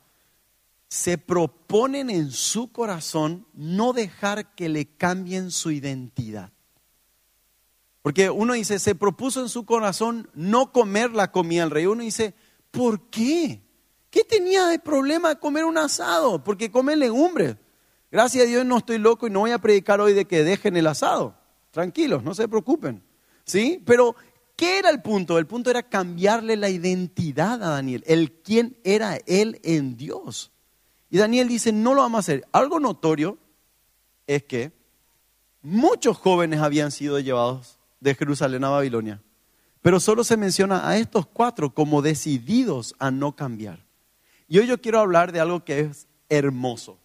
se 0.94 1.18
proponen 1.18 2.12
en 2.12 2.30
su 2.30 2.72
corazón 2.72 3.48
no 3.56 3.94
dejar 3.94 4.54
que 4.54 4.70
le 4.70 4.86
cambien 4.86 5.50
su 5.50 5.72
identidad. 5.72 6.52
Porque 8.04 8.30
uno 8.30 8.54
dice, 8.54 8.78
se 8.78 8.94
propuso 8.94 9.42
en 9.42 9.50
su 9.50 9.66
corazón 9.66 10.30
no 10.36 10.72
comer 10.72 11.10
la 11.10 11.32
comida 11.32 11.62
del 11.64 11.72
rey. 11.72 11.88
Uno 11.88 12.04
dice, 12.04 12.36
¿por 12.70 13.10
qué? 13.10 13.64
¿Qué 14.12 14.24
tenía 14.24 14.68
de 14.68 14.78
problema 14.78 15.40
comer 15.40 15.66
un 15.66 15.80
asado? 15.80 16.44
Porque 16.44 16.70
come 16.70 16.96
legumbres. 16.96 17.56
Gracias 18.12 18.44
a 18.44 18.48
Dios 18.48 18.64
no 18.64 18.78
estoy 18.78 19.00
loco 19.00 19.26
y 19.26 19.32
no 19.32 19.40
voy 19.40 19.52
a 19.52 19.58
predicar 19.58 20.00
hoy 20.00 20.14
de 20.14 20.26
que 20.26 20.44
dejen 20.44 20.78
el 20.78 20.86
asado. 20.86 21.36
Tranquilos, 21.72 22.24
no 22.24 22.36
se 22.36 22.48
preocupen. 22.48 23.04
¿Sí? 23.46 23.82
Pero 23.84 24.16
¿Qué 24.56 24.78
era 24.78 24.92
el 24.92 25.02
punto? 25.02 25.40
El 25.40 25.48
punto 25.48 25.72
era 25.72 25.82
cambiarle 25.82 26.56
la 26.56 26.70
identidad 26.70 27.64
a 27.64 27.70
Daniel, 27.70 28.04
el 28.06 28.32
quién 28.32 28.78
era 28.84 29.18
él 29.26 29.60
en 29.64 29.98
Dios. 29.98 30.54
Y 31.13 31.20
Daniel 31.20 31.48
dice, 31.48 31.72
no 31.72 31.93
lo 31.93 32.01
vamos 32.01 32.17
a 32.17 32.20
hacer. 32.22 32.48
Algo 32.51 32.79
notorio 32.79 33.38
es 34.25 34.41
que 34.46 34.72
muchos 35.62 36.17
jóvenes 36.17 36.60
habían 36.60 36.89
sido 36.89 37.20
llevados 37.20 37.77
de 38.00 38.15
Jerusalén 38.15 38.63
a 38.63 38.70
Babilonia, 38.70 39.22
pero 39.84 40.00
solo 40.00 40.24
se 40.24 40.38
menciona 40.38 40.89
a 40.89 40.98
estos 40.98 41.27
cuatro 41.27 41.72
como 41.72 42.01
decididos 42.01 42.96
a 42.98 43.12
no 43.12 43.36
cambiar. 43.36 43.86
Y 44.48 44.58
hoy 44.58 44.65
yo 44.65 44.82
quiero 44.82 45.00
hablar 45.00 45.32
de 45.32 45.39
algo 45.39 45.63
que 45.63 45.82
es 45.82 46.08
hermoso. 46.29 46.98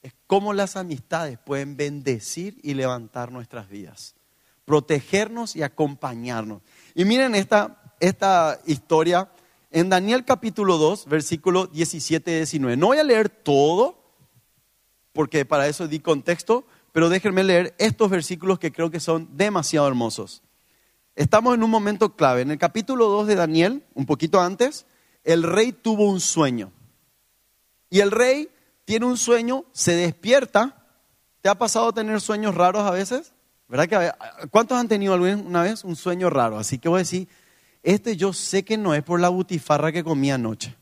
Es 0.00 0.14
cómo 0.26 0.54
las 0.54 0.76
amistades 0.76 1.38
pueden 1.38 1.76
bendecir 1.76 2.58
y 2.62 2.72
levantar 2.72 3.32
nuestras 3.32 3.68
vidas, 3.68 4.14
protegernos 4.64 5.56
y 5.56 5.62
acompañarnos. 5.62 6.62
Y 6.94 7.04
miren 7.04 7.34
esta, 7.34 7.82
esta 8.00 8.58
historia 8.64 9.30
en 9.72 9.88
Daniel 9.88 10.24
capítulo 10.24 10.76
2, 10.76 11.06
versículo 11.06 11.66
17 11.66 12.30
y 12.30 12.34
19. 12.36 12.76
No 12.76 12.88
voy 12.88 12.98
a 12.98 13.04
leer 13.04 13.30
todo, 13.30 13.96
porque 15.12 15.44
para 15.44 15.66
eso 15.66 15.88
di 15.88 15.98
contexto, 16.00 16.64
pero 16.92 17.08
déjenme 17.08 17.42
leer 17.42 17.74
estos 17.78 18.10
versículos 18.10 18.58
que 18.58 18.70
creo 18.70 18.90
que 18.90 19.00
son 19.00 19.28
demasiado 19.36 19.88
hermosos. 19.88 20.42
Estamos 21.16 21.54
en 21.54 21.62
un 21.62 21.70
momento 21.70 22.14
clave. 22.14 22.42
En 22.42 22.50
el 22.50 22.58
capítulo 22.58 23.08
2 23.08 23.26
de 23.26 23.34
Daniel, 23.34 23.84
un 23.94 24.06
poquito 24.06 24.40
antes, 24.40 24.86
el 25.24 25.42
rey 25.42 25.72
tuvo 25.72 26.04
un 26.08 26.20
sueño. 26.20 26.70
Y 27.88 28.00
el 28.00 28.10
rey 28.10 28.50
tiene 28.84 29.06
un 29.06 29.16
sueño, 29.16 29.64
se 29.72 29.94
despierta. 29.96 30.86
¿Te 31.40 31.48
ha 31.48 31.54
pasado 31.54 31.92
tener 31.92 32.20
sueños 32.20 32.54
raros 32.54 32.82
a 32.82 32.90
veces? 32.90 33.32
¿Verdad 33.68 33.88
que 33.88 34.48
¿Cuántos 34.48 34.78
han 34.78 34.88
tenido 34.88 35.14
alguna 35.14 35.62
vez 35.62 35.82
un 35.82 35.96
sueño 35.96 36.28
raro? 36.28 36.58
Así 36.58 36.78
que 36.78 36.88
voy 36.90 36.98
a 36.98 37.00
decir, 37.00 37.28
este 37.82 38.16
yo 38.16 38.32
sé 38.32 38.64
que 38.64 38.76
no 38.76 38.94
es 38.94 39.02
por 39.02 39.20
la 39.20 39.28
butifarra 39.28 39.92
que 39.92 40.04
comí 40.04 40.30
anoche. 40.30 40.76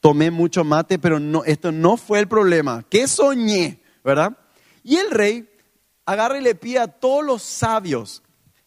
Tomé 0.00 0.30
mucho 0.30 0.64
mate, 0.64 0.98
pero 0.98 1.18
no, 1.18 1.44
esto 1.44 1.72
no 1.72 1.96
fue 1.96 2.20
el 2.20 2.28
problema. 2.28 2.84
¿Qué 2.88 3.08
soñé? 3.08 3.80
¿Verdad? 4.04 4.36
Y 4.82 4.96
el 4.96 5.10
rey 5.10 5.48
agarra 6.04 6.38
y 6.38 6.42
le 6.42 6.54
pide 6.54 6.78
a 6.78 6.88
todos 6.88 7.24
los 7.24 7.42
sabios. 7.42 8.22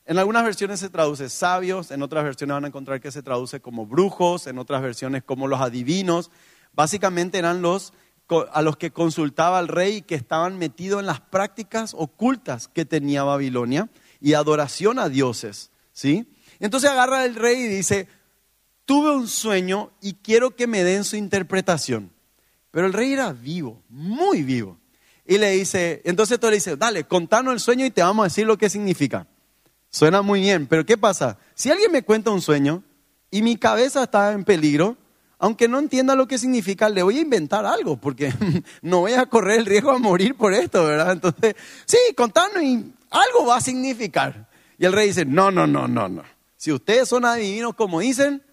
En 0.06 0.18
algunas 0.18 0.44
versiones 0.44 0.80
se 0.80 0.90
traduce 0.90 1.30
sabios, 1.30 1.92
en 1.92 2.02
otras 2.02 2.24
versiones 2.24 2.56
van 2.56 2.66
a 2.66 2.68
encontrar 2.70 3.00
que 3.00 3.12
se 3.12 3.22
traduce 3.22 3.62
como 3.62 3.86
brujos, 3.86 4.48
en 4.48 4.58
otras 4.58 4.82
versiones 4.82 5.24
como 5.24 5.48
los 5.48 5.62
adivinos. 5.62 6.32
Básicamente 6.74 7.38
eran 7.38 7.62
los 7.62 7.94
a 8.52 8.62
los 8.62 8.78
que 8.78 8.92
consultaba 8.92 9.60
el 9.60 9.68
rey 9.68 10.02
que 10.02 10.16
estaban 10.16 10.58
metidos 10.58 11.00
en 11.00 11.08
las 11.08 11.20
prácticas 11.20 11.96
ocultas 11.98 12.68
que 12.68 12.86
tenía 12.86 13.24
Babilonia 13.24 13.90
y 14.22 14.34
adoración 14.34 15.00
a 15.00 15.10
dioses, 15.10 15.72
¿sí? 15.94 16.28
Entonces 16.60 16.90
agarra 16.90 17.26
el 17.26 17.36
rey 17.36 17.58
y 17.60 17.68
dice, 17.68 18.08
tuve 18.86 19.16
un 19.16 19.28
sueño 19.28 19.92
y 20.02 20.14
quiero 20.16 20.56
que 20.56 20.68
me 20.68 20.84
den 20.84 21.04
su 21.04 21.16
interpretación. 21.16 22.12
Pero 22.72 22.88
el 22.88 22.94
rey 22.94 23.14
era 23.14 23.32
vivo, 23.32 23.82
muy 23.90 24.44
vivo. 24.44 24.78
Y 25.26 25.38
le 25.38 25.52
dice, 25.52 26.02
entonces 26.06 26.40
todo 26.40 26.52
le 26.52 26.58
dice, 26.58 26.76
dale, 26.76 27.04
contanos 27.04 27.54
el 27.54 27.60
sueño 27.60 27.86
y 27.86 27.92
te 27.92 28.02
vamos 28.02 28.24
a 28.24 28.28
decir 28.28 28.48
lo 28.48 28.58
que 28.58 28.70
significa. 28.70 29.28
Suena 29.92 30.22
muy 30.22 30.42
bien, 30.42 30.68
pero 30.68 30.86
¿qué 30.86 30.98
pasa? 30.98 31.38
Si 31.56 31.70
alguien 31.70 31.92
me 31.92 32.04
cuenta 32.04 32.32
un 32.32 32.42
sueño 32.42 32.84
y 33.32 33.42
mi 33.42 33.56
cabeza 33.58 34.04
está 34.04 34.32
en 34.34 34.44
peligro, 34.44 34.98
aunque 35.40 35.68
no 35.68 35.80
entienda 35.80 36.16
lo 36.16 36.28
que 36.28 36.38
significa, 36.38 36.90
le 36.90 37.02
voy 37.02 37.18
a 37.18 37.22
inventar 37.22 37.66
algo, 37.66 37.98
porque 37.98 38.34
no 38.82 39.00
voy 39.00 39.14
a 39.14 39.26
correr 39.26 39.60
el 39.60 39.66
riesgo 39.66 39.92
a 39.92 39.98
morir 39.98 40.36
por 40.36 40.54
esto, 40.54 40.84
¿verdad? 40.84 41.14
Entonces, 41.14 41.56
sí, 41.86 41.98
contanos 42.16 42.62
y 42.62 42.94
algo 43.10 43.46
va 43.48 43.58
a 43.58 43.62
significar. 43.62 44.50
Y 44.78 44.86
el 44.86 44.94
rey 44.94 45.08
dice, 45.08 45.26
no, 45.26 45.50
no, 45.50 45.66
no, 45.66 45.88
no, 45.88 46.10
no. 46.10 46.24
Si 46.60 46.74
ustedes 46.74 47.08
son 47.08 47.24
adivinos 47.24 47.74
como 47.74 48.02
dicen, 48.02 48.44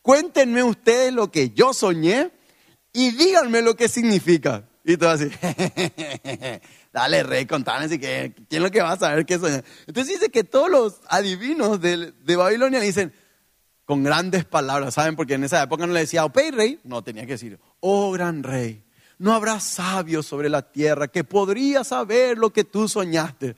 cuéntenme 0.00 0.62
ustedes 0.62 1.12
lo 1.12 1.32
que 1.32 1.50
yo 1.50 1.74
soñé 1.74 2.30
y 2.92 3.10
díganme 3.10 3.60
lo 3.60 3.74
que 3.74 3.88
significa. 3.88 4.68
Y 4.84 4.96
todo 4.96 5.10
así, 5.10 5.28
dale 6.92 7.24
rey, 7.24 7.44
contame 7.44 7.86
así 7.86 7.98
que, 7.98 8.32
¿quién 8.48 8.62
es 8.62 8.62
lo 8.62 8.70
que 8.70 8.82
va 8.82 8.92
a 8.92 8.96
saber 8.96 9.26
qué 9.26 9.36
soñé? 9.40 9.64
Entonces 9.88 10.14
dice 10.14 10.30
que 10.30 10.44
todos 10.44 10.70
los 10.70 11.00
adivinos 11.08 11.80
de, 11.80 12.36
Babilonia 12.36 12.78
dicen, 12.78 13.12
con 13.84 14.04
grandes 14.04 14.44
palabras, 14.44 14.94
¿saben? 14.94 15.16
Porque 15.16 15.34
en 15.34 15.42
esa 15.42 15.60
época 15.60 15.88
no 15.88 15.92
le 15.92 16.00
decía, 16.00 16.24
oh, 16.24 16.32
rey, 16.52 16.78
no, 16.84 17.02
tenía 17.02 17.26
que 17.26 17.32
decir, 17.32 17.58
oh 17.80 18.12
gran 18.12 18.44
rey, 18.44 18.84
no 19.18 19.32
habrá 19.32 19.58
sabios 19.58 20.24
sobre 20.24 20.48
la 20.48 20.70
tierra 20.70 21.08
que 21.08 21.24
podría 21.24 21.82
saber 21.82 22.38
lo 22.38 22.52
que 22.52 22.62
tú 22.62 22.88
soñaste. 22.88 23.56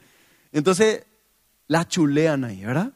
Entonces, 0.50 1.04
la 1.66 1.86
chulean 1.86 2.44
ahí, 2.44 2.64
¿verdad? 2.64 2.94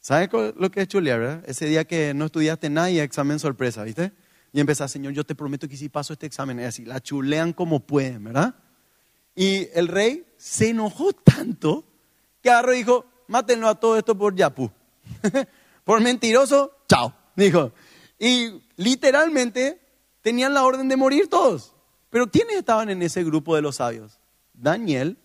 ¿Sabes 0.00 0.30
lo 0.56 0.70
que 0.70 0.80
es 0.80 0.88
chulear? 0.88 1.42
Ese 1.46 1.66
día 1.66 1.84
que 1.84 2.14
no 2.14 2.26
estudiaste 2.26 2.70
nada 2.70 2.90
y 2.90 2.98
examen 2.98 3.38
sorpresa, 3.38 3.84
¿viste? 3.84 4.12
Y 4.52 4.60
empezás, 4.60 4.90
Señor, 4.90 5.12
yo 5.12 5.24
te 5.24 5.34
prometo 5.34 5.68
que 5.68 5.76
si 5.76 5.90
paso 5.90 6.14
este 6.14 6.26
examen, 6.26 6.58
es 6.58 6.68
así, 6.68 6.84
la 6.86 7.00
chulean 7.00 7.52
como 7.52 7.80
pueden, 7.80 8.24
¿verdad? 8.24 8.54
Y 9.34 9.68
el 9.74 9.88
rey 9.88 10.26
se 10.38 10.70
enojó 10.70 11.12
tanto 11.12 11.84
que 12.42 12.50
agarró 12.50 12.72
y 12.72 12.78
dijo, 12.78 13.04
mátenlo 13.28 13.68
a 13.68 13.78
todo 13.78 13.98
esto 13.98 14.16
por 14.16 14.34
Yapu. 14.34 14.70
por 15.84 16.00
mentiroso, 16.00 16.72
chao, 16.88 17.14
dijo. 17.36 17.72
Y 18.18 18.62
literalmente 18.76 19.80
tenían 20.22 20.54
la 20.54 20.64
orden 20.64 20.88
de 20.88 20.96
morir 20.96 21.28
todos. 21.28 21.74
Pero 22.08 22.30
¿quiénes 22.30 22.56
estaban 22.56 22.88
en 22.88 23.02
ese 23.02 23.22
grupo 23.22 23.54
de 23.54 23.62
los 23.62 23.76
sabios? 23.76 24.18
Daniel 24.54 25.18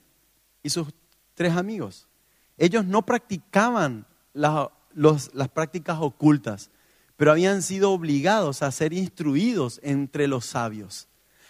y 0.62 0.70
sus 0.70 0.90
tres 1.34 1.56
amigos. 1.56 2.08
Ellos 2.58 2.86
no 2.86 3.06
practicaban 3.06 4.06
las 4.36 5.50
prácticas 5.54 5.98
ocultas, 6.00 6.70
pero 7.18 7.32
habían 7.32 7.64
sido 7.64 7.92
obligados 7.92 8.62
a 8.62 8.72
ser 8.72 8.94
instruidos 8.94 9.80
entre 9.82 10.28
los 10.28 10.46
sabios. 10.46 11.08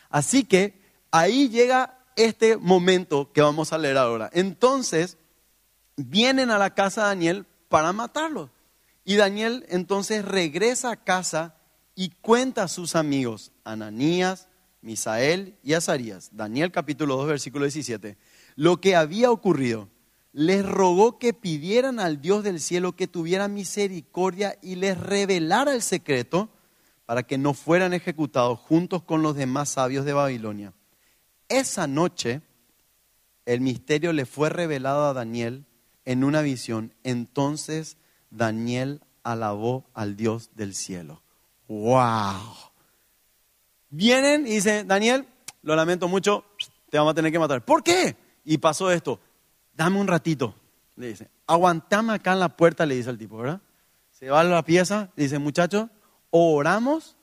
Así 0.10 0.44
que 0.46 0.80
ahí 1.12 1.50
llega 1.50 2.00
este 2.16 2.56
momento 2.56 3.32
que 3.34 3.42
vamos 3.42 3.74
a 3.74 3.78
leer 3.78 3.98
ahora. 3.98 4.30
Entonces, 4.32 5.18
vienen 5.98 6.52
a 6.52 6.58
la 6.58 6.74
casa 6.74 7.02
de 7.02 7.08
Daniel 7.08 7.46
para 7.68 7.92
matarlo. 7.92 8.50
Y 9.04 9.16
Daniel 9.16 9.66
entonces 9.70 10.24
regresa 10.24 10.92
a 10.92 11.04
casa 11.04 11.56
y 11.96 12.10
cuenta 12.22 12.64
a 12.64 12.68
sus 12.68 12.96
amigos, 12.96 13.52
Ananías, 13.64 14.48
Misael 14.82 15.58
y 15.64 15.74
Azarías, 15.74 16.30
Daniel 16.32 16.72
capítulo 16.72 17.18
2, 17.18 17.28
versículo 17.28 17.66
17, 17.66 18.18
lo 18.56 18.80
que 18.80 18.96
había 18.96 19.32
ocurrido 19.32 19.90
les 20.36 20.66
rogó 20.66 21.18
que 21.18 21.34
pidieran 21.34 21.98
al 21.98 22.20
Dios 22.20 22.44
del 22.44 22.60
cielo 22.60 22.94
que 22.94 23.08
tuviera 23.08 23.48
misericordia 23.48 24.58
y 24.62 24.76
les 24.76 25.00
revelara 25.00 25.74
el 25.74 25.82
secreto 25.82 26.50
para 27.06 27.24
que 27.24 27.38
no 27.38 27.54
fueran 27.54 27.94
ejecutados 27.94 28.60
juntos 28.60 29.02
con 29.02 29.22
los 29.22 29.38
demás 29.38 29.70
sabios 29.70 30.04
de 30.04 30.12
Babilonia. 30.12 30.74
Esa 31.48 31.88
noche 31.88 32.42
el 33.46 33.62
misterio 33.62 34.12
le 34.12 34.26
fue 34.26 34.50
revelado 34.50 35.06
a 35.06 35.14
Daniel 35.14 35.64
en 36.04 36.26
una 36.26 36.42
visión. 36.42 36.94
Entonces 37.06 37.96
Daniel 38.30 39.00
alabó 39.24 39.86
al 39.94 40.18
Dios 40.18 40.50
del 40.54 40.76
cielo. 40.76 41.22
¡Wow! 41.70 42.42
Vienen 43.90 44.46
y 44.46 44.56
dicen, 44.56 44.86
Daniel, 44.86 45.26
lo 45.62 45.78
lamento 45.78 46.10
mucho, 46.10 46.44
te 46.90 46.98
vamos 46.98 47.12
a 47.12 47.16
tener 47.16 47.32
que 47.32 47.40
matar. 47.40 47.64
¿Por 47.64 47.84
qué? 47.84 48.18
Y 48.44 48.58
pasó 48.58 48.92
esto 48.92 49.22
dame 49.76 50.00
un 50.00 50.08
ratito, 50.08 50.56
le 50.96 51.08
dice, 51.08 51.30
aguantame 51.48 52.14
acá 52.14 52.34
en 52.34 52.40
la 52.40 52.56
puerta, 52.56 52.86
le 52.86 52.96
dice 52.96 53.10
al 53.10 53.18
tipo, 53.18 53.38
¿verdad? 53.38 53.62
Se 54.12 54.30
va 54.30 54.42
a 54.42 54.44
la 54.44 54.64
pieza, 54.64 55.12
dice, 55.16 55.40
muchachos, 55.40 55.90
o 56.30 56.56
oramos 56.56 57.18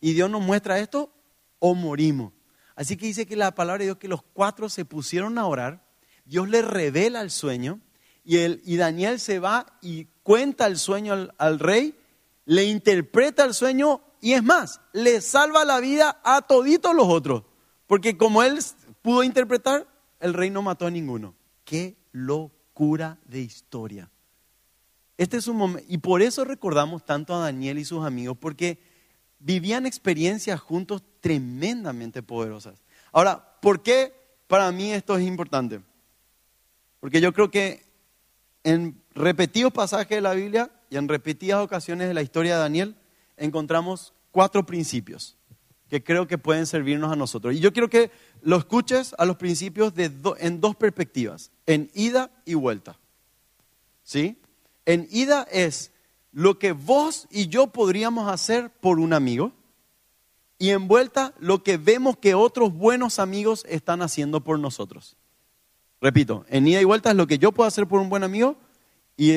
y 0.00 0.12
Dios 0.14 0.30
nos 0.30 0.42
muestra 0.42 0.78
esto, 0.78 1.12
o 1.58 1.74
morimos. 1.74 2.32
Así 2.74 2.96
que 2.96 3.06
dice 3.06 3.26
que 3.26 3.36
la 3.36 3.54
palabra 3.54 3.80
de 3.80 3.86
Dios 3.86 3.98
que 3.98 4.08
los 4.08 4.22
cuatro 4.22 4.68
se 4.68 4.84
pusieron 4.84 5.38
a 5.38 5.46
orar, 5.46 5.84
Dios 6.24 6.48
le 6.48 6.62
revela 6.62 7.20
el 7.20 7.30
sueño 7.30 7.80
y, 8.24 8.38
y 8.38 8.76
Daniel 8.76 9.20
se 9.20 9.38
va 9.38 9.66
y 9.80 10.06
cuenta 10.22 10.66
el 10.66 10.78
sueño 10.78 11.12
al, 11.12 11.34
al 11.38 11.58
rey, 11.58 11.98
le 12.44 12.64
interpreta 12.64 13.44
el 13.44 13.54
sueño 13.54 14.00
y 14.20 14.32
es 14.32 14.42
más, 14.42 14.80
le 14.92 15.20
salva 15.20 15.64
la 15.64 15.80
vida 15.80 16.20
a 16.24 16.42
toditos 16.42 16.94
los 16.94 17.08
otros. 17.08 17.42
Porque 17.86 18.16
como 18.16 18.42
él 18.42 18.58
pudo 19.02 19.22
interpretar, 19.22 19.86
el 20.20 20.34
rey 20.34 20.48
no 20.50 20.62
mató 20.62 20.86
a 20.86 20.90
ninguno. 20.90 21.34
Qué 21.72 21.96
locura 22.12 23.18
de 23.24 23.40
historia. 23.40 24.10
Este 25.16 25.38
es 25.38 25.46
un 25.46 25.56
momento, 25.56 25.86
y 25.88 25.96
por 25.96 26.20
eso 26.20 26.44
recordamos 26.44 27.02
tanto 27.02 27.34
a 27.34 27.38
Daniel 27.38 27.78
y 27.78 27.86
sus 27.86 28.04
amigos, 28.04 28.36
porque 28.38 28.78
vivían 29.38 29.86
experiencias 29.86 30.60
juntos 30.60 31.02
tremendamente 31.20 32.22
poderosas. 32.22 32.82
Ahora, 33.10 33.58
¿por 33.62 33.82
qué 33.82 34.12
para 34.48 34.70
mí 34.70 34.92
esto 34.92 35.16
es 35.16 35.26
importante? 35.26 35.80
Porque 37.00 37.22
yo 37.22 37.32
creo 37.32 37.50
que 37.50 37.86
en 38.64 39.02
repetidos 39.14 39.72
pasajes 39.72 40.18
de 40.18 40.20
la 40.20 40.34
Biblia 40.34 40.70
y 40.90 40.98
en 40.98 41.08
repetidas 41.08 41.64
ocasiones 41.64 42.06
de 42.06 42.12
la 42.12 42.20
historia 42.20 42.56
de 42.56 42.60
Daniel 42.60 42.96
encontramos 43.38 44.12
cuatro 44.30 44.66
principios 44.66 45.38
que 45.92 46.02
creo 46.02 46.26
que 46.26 46.38
pueden 46.38 46.66
servirnos 46.66 47.12
a 47.12 47.16
nosotros. 47.16 47.54
Y 47.54 47.60
yo 47.60 47.70
quiero 47.72 47.90
que 47.90 48.10
lo 48.42 48.56
escuches 48.56 49.14
a 49.18 49.24
los 49.24 49.36
principios 49.36 49.92
en 49.96 50.60
dos 50.60 50.76
perspectivas, 50.76 51.50
en 51.66 51.90
ida 51.94 52.30
y 52.44 52.54
vuelta. 52.54 52.98
¿Sí? 54.02 54.36
En 54.84 55.06
ida 55.10 55.46
es 55.50 55.92
lo 56.32 56.58
que 56.58 56.72
vos 56.72 57.28
y 57.30 57.48
yo 57.48 57.68
podríamos 57.68 58.30
hacer 58.30 58.70
por 58.70 58.98
un 58.98 59.12
amigo 59.12 59.52
y 60.58 60.70
en 60.70 60.88
vuelta 60.88 61.34
lo 61.38 61.62
que 61.62 61.76
vemos 61.76 62.16
que 62.16 62.34
otros 62.34 62.74
buenos 62.74 63.18
amigos 63.18 63.64
están 63.68 64.02
haciendo 64.02 64.42
por 64.42 64.58
nosotros. 64.58 65.16
Repito, 66.00 66.44
en 66.48 66.66
ida 66.66 66.80
y 66.80 66.84
vuelta 66.84 67.10
es 67.10 67.16
lo 67.16 67.26
que 67.26 67.38
yo 67.38 67.52
puedo 67.52 67.68
hacer 67.68 67.86
por 67.86 68.00
un 68.00 68.08
buen 68.08 68.24
amigo 68.24 68.56
y 69.16 69.34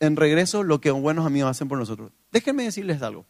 en 0.00 0.16
regreso 0.16 0.62
lo 0.62 0.80
que 0.80 0.92
buenos 0.92 1.26
amigos 1.26 1.50
hacen 1.50 1.68
por 1.68 1.78
nosotros. 1.78 2.12
Déjenme 2.30 2.64
decirles 2.64 3.02
algo. 3.02 3.26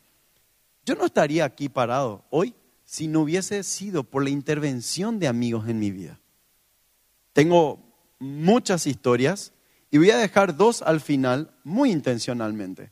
Yo 0.84 0.94
no 0.94 1.06
estaría 1.06 1.44
aquí 1.44 1.68
parado 1.68 2.24
hoy 2.30 2.54
si 2.88 3.06
no 3.06 3.20
hubiese 3.20 3.64
sido 3.64 4.02
por 4.02 4.24
la 4.24 4.30
intervención 4.30 5.18
de 5.18 5.28
amigos 5.28 5.68
en 5.68 5.78
mi 5.78 5.90
vida. 5.90 6.18
Tengo 7.34 7.80
muchas 8.18 8.86
historias 8.86 9.52
y 9.90 9.98
voy 9.98 10.10
a 10.10 10.16
dejar 10.16 10.56
dos 10.56 10.80
al 10.80 11.02
final 11.02 11.54
muy 11.64 11.90
intencionalmente. 11.92 12.90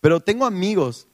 Pero 0.00 0.20
tengo 0.20 0.46
amigos. 0.46 1.06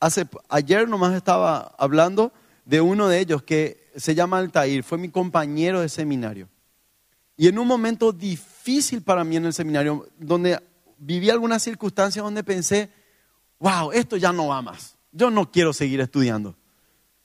Hace, 0.00 0.26
ayer 0.48 0.88
nomás 0.88 1.14
estaba 1.14 1.76
hablando 1.78 2.32
de 2.64 2.80
uno 2.80 3.06
de 3.06 3.20
ellos 3.20 3.44
que 3.44 3.92
se 3.94 4.16
llama 4.16 4.38
Altair, 4.38 4.82
fue 4.82 4.98
mi 4.98 5.08
compañero 5.08 5.82
de 5.82 5.88
seminario. 5.88 6.48
Y 7.36 7.46
en 7.46 7.60
un 7.60 7.68
momento 7.68 8.10
difícil 8.10 9.02
para 9.02 9.22
mí 9.22 9.36
en 9.36 9.44
el 9.44 9.54
seminario, 9.54 10.08
donde 10.18 10.60
viví 10.98 11.30
algunas 11.30 11.62
circunstancias 11.62 12.24
donde 12.24 12.42
pensé, 12.42 12.90
wow, 13.60 13.92
esto 13.92 14.16
ya 14.16 14.32
no 14.32 14.48
va 14.48 14.62
más. 14.62 14.96
Yo 15.12 15.30
no 15.30 15.52
quiero 15.52 15.72
seguir 15.72 16.00
estudiando. 16.00 16.56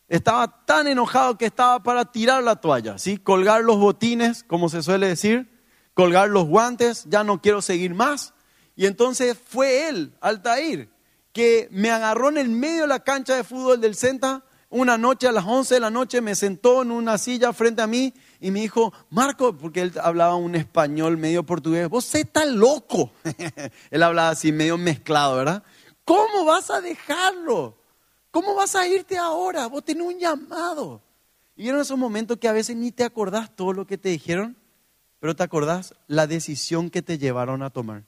Estaba 0.08 0.66
tan 0.66 0.88
enojado 0.88 1.38
que 1.38 1.46
estaba 1.46 1.84
para 1.84 2.06
tirar 2.06 2.44
la 2.44 2.56
toalla, 2.56 2.98
¿sí? 2.98 3.18
colgar 3.18 3.64
los 3.64 3.78
botines, 3.78 4.44
como 4.44 4.70
se 4.70 4.82
suele 4.82 5.08
decir, 5.08 5.50
colgar 5.94 6.30
los 6.30 6.46
guantes, 6.46 7.06
ya 7.10 7.24
no 7.24 7.42
quiero 7.42 7.62
seguir 7.62 7.94
más. 7.94 8.34
Y 8.76 8.86
entonces 8.86 9.38
fue 9.38 9.90
él, 9.90 10.14
Altair, 10.22 10.90
que 11.34 11.68
me 11.72 11.92
agarró 11.92 12.30
en 12.30 12.38
el 12.38 12.50
medio 12.50 12.84
de 12.84 12.88
la 12.88 13.04
cancha 13.04 13.36
de 13.36 13.44
fútbol 13.44 13.82
del 13.82 13.96
Senta 13.96 14.44
una 14.70 14.98
noche 14.98 15.28
a 15.28 15.32
las 15.32 15.46
11 15.46 15.76
de 15.76 15.80
la 15.80 15.90
noche, 15.90 16.20
me 16.20 16.36
sentó 16.36 16.82
en 16.82 16.92
una 16.92 17.18
silla 17.18 17.54
frente 17.54 17.82
a 17.82 17.88
mí 17.88 18.14
y 18.42 18.52
me 18.52 18.62
dijo, 18.62 18.94
Marco, 19.10 19.56
porque 19.58 19.82
él 19.82 19.94
hablaba 20.02 20.36
un 20.36 20.56
español 20.56 21.18
medio 21.18 21.46
portugués, 21.46 21.88
vos 21.88 22.14
estás 22.16 22.48
loco. 22.48 23.12
él 23.92 24.04
hablaba 24.04 24.30
así 24.30 24.52
medio 24.52 24.78
mezclado, 24.78 25.38
¿verdad? 25.38 25.64
¿Cómo 26.04 26.46
vas 26.46 26.70
a 26.70 26.82
dejarlo? 26.82 27.78
¿Cómo 28.32 28.56
vas 28.56 28.76
a 28.76 28.88
irte 28.88 29.18
ahora? 29.18 29.68
Vos 29.68 29.84
tenés 29.84 30.04
un 30.06 30.20
llamado. 30.20 31.02
Y 31.56 31.70
en 31.70 31.78
esos 31.78 31.98
momentos 31.98 32.38
que 32.38 32.48
a 32.48 32.54
veces 32.54 32.76
ni 32.76 32.92
te 32.92 33.04
acordás 33.04 33.56
todo 33.56 33.74
lo 33.74 33.88
que 33.88 33.98
te 33.98 34.10
dijeron, 34.10 34.56
pero 35.20 35.36
te 35.36 35.44
acordás 35.44 35.96
la 36.08 36.28
decisión 36.28 36.90
que 36.90 37.02
te 37.02 37.18
llevaron 37.18 37.64
a 37.64 37.72
tomar. 37.72 38.04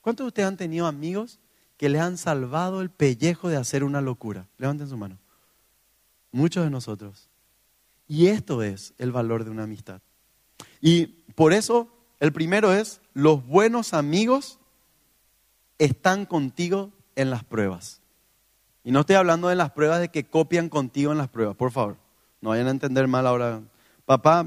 ¿Cuántos 0.00 0.24
de 0.24 0.28
ustedes 0.28 0.48
han 0.48 0.56
tenido 0.56 0.86
amigos 0.86 1.40
que 1.76 1.88
les 1.88 2.00
han 2.00 2.16
salvado 2.16 2.80
el 2.80 2.90
pellejo 2.90 3.48
de 3.48 3.56
hacer 3.56 3.82
una 3.82 4.00
locura? 4.00 4.46
Levanten 4.56 4.88
su 4.88 4.96
mano. 4.96 5.18
Muchos 6.30 6.62
de 6.62 6.70
nosotros. 6.70 7.28
Y 8.06 8.28
esto 8.28 8.62
es 8.62 8.94
el 8.98 9.10
valor 9.10 9.44
de 9.44 9.50
una 9.50 9.64
amistad. 9.64 10.00
Y 10.80 11.06
por 11.34 11.52
eso 11.52 11.88
el 12.20 12.32
primero 12.32 12.72
es, 12.72 13.00
los 13.14 13.44
buenos 13.46 13.94
amigos 13.94 14.58
están 15.78 16.24
contigo 16.24 16.92
en 17.16 17.30
las 17.30 17.42
pruebas. 17.42 18.00
Y 18.86 18.92
no 18.92 19.00
estoy 19.00 19.16
hablando 19.16 19.48
de 19.48 19.56
las 19.56 19.72
pruebas 19.72 19.98
de 19.98 20.10
que 20.10 20.28
copian 20.28 20.68
contigo 20.68 21.10
en 21.10 21.18
las 21.18 21.26
pruebas, 21.26 21.56
por 21.56 21.72
favor. 21.72 21.96
No 22.40 22.50
vayan 22.50 22.68
a 22.68 22.70
entender 22.70 23.08
mal 23.08 23.26
ahora. 23.26 23.60
Papá, 24.04 24.46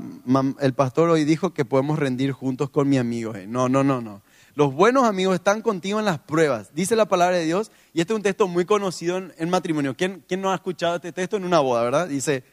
el 0.61 0.73
pastor 0.73 1.09
hoy 1.09 1.25
dijo 1.25 1.53
que 1.53 1.65
podemos 1.65 1.99
rendir 1.99 2.31
juntos 2.31 2.69
con 2.69 2.87
mi 2.87 2.97
amigo. 2.97 3.35
Eh. 3.35 3.47
No, 3.47 3.67
no, 3.67 3.83
no, 3.83 3.99
no. 3.99 4.21
Los 4.55 4.73
buenos 4.73 5.03
amigos 5.03 5.35
están 5.35 5.61
contigo 5.61 5.99
en 5.99 6.05
las 6.05 6.19
pruebas. 6.19 6.73
Dice 6.73 6.95
la 6.95 7.05
palabra 7.05 7.35
de 7.35 7.43
Dios, 7.43 7.69
y 7.93 7.99
este 7.99 8.13
es 8.13 8.15
un 8.15 8.23
texto 8.23 8.47
muy 8.47 8.63
conocido 8.63 9.17
en, 9.17 9.49
matrimonio. 9.49 9.97
¿Quién, 9.97 10.23
¿Quién 10.25 10.39
no 10.39 10.53
ha 10.53 10.55
escuchado 10.55 10.95
este 10.95 11.11
texto 11.11 11.35
en 11.35 11.43
una 11.43 11.59
boda, 11.59 11.83
verdad? 11.83 12.07
Dice, 12.07 12.45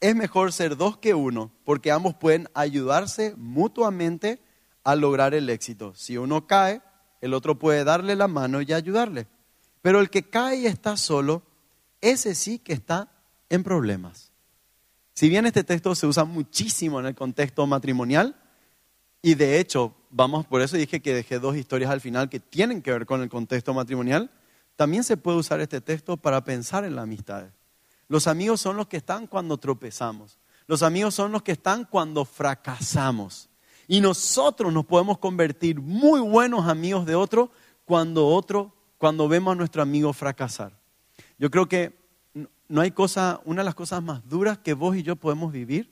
es 0.00 0.16
mejor 0.16 0.52
ser 0.52 0.76
dos 0.76 0.96
que 0.96 1.14
uno, 1.14 1.52
porque 1.64 1.92
ambos 1.92 2.16
pueden 2.16 2.48
ayudarse 2.54 3.34
mutuamente 3.36 4.40
a 4.82 4.96
lograr 4.96 5.34
el 5.34 5.48
éxito. 5.48 5.94
Si 5.94 6.18
uno 6.18 6.48
cae, 6.48 6.82
el 7.20 7.34
otro 7.34 7.56
puede 7.56 7.84
darle 7.84 8.16
la 8.16 8.26
mano 8.26 8.60
y 8.62 8.72
ayudarle. 8.72 9.28
Pero 9.82 10.00
el 10.00 10.10
que 10.10 10.28
cae 10.28 10.60
y 10.60 10.66
está 10.66 10.96
solo, 10.96 11.42
ese 12.00 12.34
sí 12.34 12.58
que 12.58 12.72
está 12.72 13.10
en 13.48 13.62
problemas. 13.62 14.32
Si 15.14 15.28
bien 15.28 15.46
este 15.46 15.64
texto 15.64 15.94
se 15.94 16.06
usa 16.06 16.24
muchísimo 16.24 17.00
en 17.00 17.06
el 17.06 17.14
contexto 17.14 17.66
matrimonial, 17.66 18.36
y 19.22 19.34
de 19.34 19.58
hecho, 19.60 19.94
vamos, 20.10 20.46
por 20.46 20.62
eso 20.62 20.76
dije 20.76 21.00
que 21.00 21.12
dejé 21.12 21.38
dos 21.38 21.56
historias 21.56 21.90
al 21.90 22.00
final 22.00 22.30
que 22.30 22.40
tienen 22.40 22.80
que 22.80 22.92
ver 22.92 23.06
con 23.06 23.20
el 23.22 23.28
contexto 23.28 23.74
matrimonial, 23.74 24.30
también 24.76 25.04
se 25.04 25.18
puede 25.18 25.38
usar 25.38 25.60
este 25.60 25.80
texto 25.80 26.16
para 26.16 26.42
pensar 26.42 26.84
en 26.84 26.96
la 26.96 27.02
amistad. 27.02 27.50
Los 28.08 28.26
amigos 28.26 28.60
son 28.60 28.76
los 28.76 28.86
que 28.86 28.96
están 28.96 29.26
cuando 29.26 29.58
tropezamos. 29.58 30.38
Los 30.66 30.82
amigos 30.82 31.14
son 31.14 31.32
los 31.32 31.42
que 31.42 31.52
están 31.52 31.84
cuando 31.84 32.24
fracasamos. 32.24 33.50
Y 33.86 34.00
nosotros 34.00 34.72
nos 34.72 34.86
podemos 34.86 35.18
convertir 35.18 35.80
muy 35.80 36.20
buenos 36.20 36.66
amigos 36.66 37.04
de 37.04 37.14
otro 37.14 37.50
cuando 37.84 38.26
otro 38.26 38.74
cuando 39.00 39.28
vemos 39.28 39.52
a 39.52 39.54
nuestro 39.54 39.80
amigo 39.80 40.12
fracasar. 40.12 40.78
Yo 41.38 41.50
creo 41.50 41.66
que 41.66 41.98
no 42.68 42.82
hay 42.82 42.90
cosa, 42.90 43.40
una 43.46 43.62
de 43.62 43.64
las 43.64 43.74
cosas 43.74 44.02
más 44.02 44.28
duras 44.28 44.58
que 44.58 44.74
vos 44.74 44.94
y 44.94 45.02
yo 45.02 45.16
podemos 45.16 45.52
vivir 45.52 45.90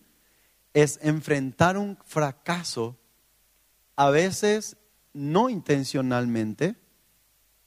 es 0.75 0.99
enfrentar 1.01 1.79
un 1.79 1.97
fracaso, 2.05 2.99
a 3.97 4.11
veces 4.11 4.77
no 5.15 5.49
intencionalmente 5.49 6.77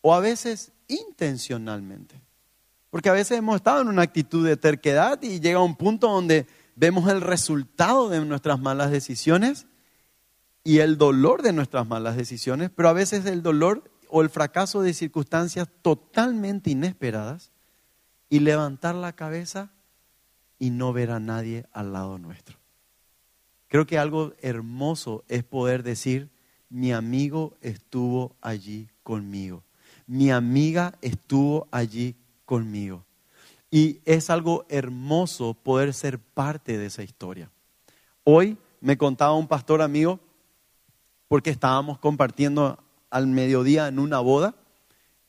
o 0.02 0.14
a 0.14 0.20
veces 0.20 0.74
intencionalmente. 0.88 2.22
Porque 2.92 3.10
a 3.10 3.14
veces 3.14 3.40
hemos 3.40 3.56
estado 3.56 3.82
en 3.82 3.88
una 3.88 4.04
actitud 4.04 4.46
de 4.46 4.58
terquedad 4.58 5.20
y 5.24 5.40
llega 5.40 5.60
un 5.60 5.76
punto 5.76 6.08
donde 6.08 6.46
vemos 6.76 7.10
el 7.10 7.20
resultado 7.20 8.10
de 8.10 8.24
nuestras 8.24 8.60
malas 8.60 8.92
decisiones 8.92 9.66
y 10.64 10.78
el 10.78 11.00
dolor 11.00 11.42
de 11.42 11.52
nuestras 11.52 11.88
malas 11.88 12.16
decisiones, 12.16 12.70
pero 12.70 12.90
a 12.90 12.94
veces 12.94 13.26
el 13.26 13.42
dolor 13.42 13.91
o 14.12 14.22
el 14.22 14.30
fracaso 14.30 14.82
de 14.82 14.94
circunstancias 14.94 15.68
totalmente 15.82 16.70
inesperadas 16.70 17.52
y 18.30 18.40
levantar 18.40 18.94
la 18.94 19.14
cabeza 19.14 19.72
y 20.60 20.70
no 20.70 20.94
ver 20.94 21.12
a 21.12 21.20
nadie 21.20 21.66
al 21.72 21.94
lado 21.94 22.18
nuestro. 22.18 22.58
Creo 23.68 23.88
que 23.88 23.98
algo 23.98 24.34
hermoso 24.42 25.24
es 25.30 25.44
poder 25.44 25.82
decir, 25.82 26.30
mi 26.70 26.92
amigo 26.92 27.58
estuvo 27.62 28.36
allí 28.42 28.90
conmigo, 29.02 29.64
mi 30.08 30.30
amiga 30.30 30.94
estuvo 31.02 31.68
allí 31.72 32.16
conmigo. 32.46 33.06
Y 33.70 34.02
es 34.04 34.30
algo 34.30 34.66
hermoso 34.68 35.54
poder 35.54 35.94
ser 35.94 36.20
parte 36.20 36.78
de 36.78 36.88
esa 36.88 37.04
historia. 37.04 37.50
Hoy 38.26 38.58
me 38.82 38.98
contaba 38.98 39.34
un 39.34 39.48
pastor 39.48 39.82
amigo, 39.82 40.20
porque 41.30 41.50
estábamos 41.50 41.98
compartiendo 41.98 42.78
al 43.12 43.28
mediodía 43.28 43.88
en 43.88 44.00
una 44.00 44.20
boda 44.20 44.56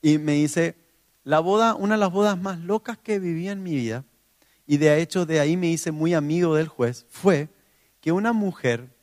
y 0.00 0.18
me 0.18 0.32
dice, 0.32 0.76
la 1.24 1.40
boda, 1.40 1.74
una 1.74 1.94
de 1.94 2.00
las 2.00 2.10
bodas 2.10 2.40
más 2.40 2.58
locas 2.60 2.96
que 2.96 3.18
viví 3.18 3.48
en 3.48 3.62
mi 3.62 3.74
vida, 3.74 4.04
y 4.66 4.78
de 4.78 5.00
hecho 5.00 5.26
de 5.26 5.38
ahí 5.38 5.56
me 5.56 5.68
hice 5.68 5.92
muy 5.92 6.14
amigo 6.14 6.54
del 6.54 6.68
juez, 6.68 7.06
fue 7.10 7.50
que 8.00 8.10
una 8.10 8.32
mujer 8.32 8.96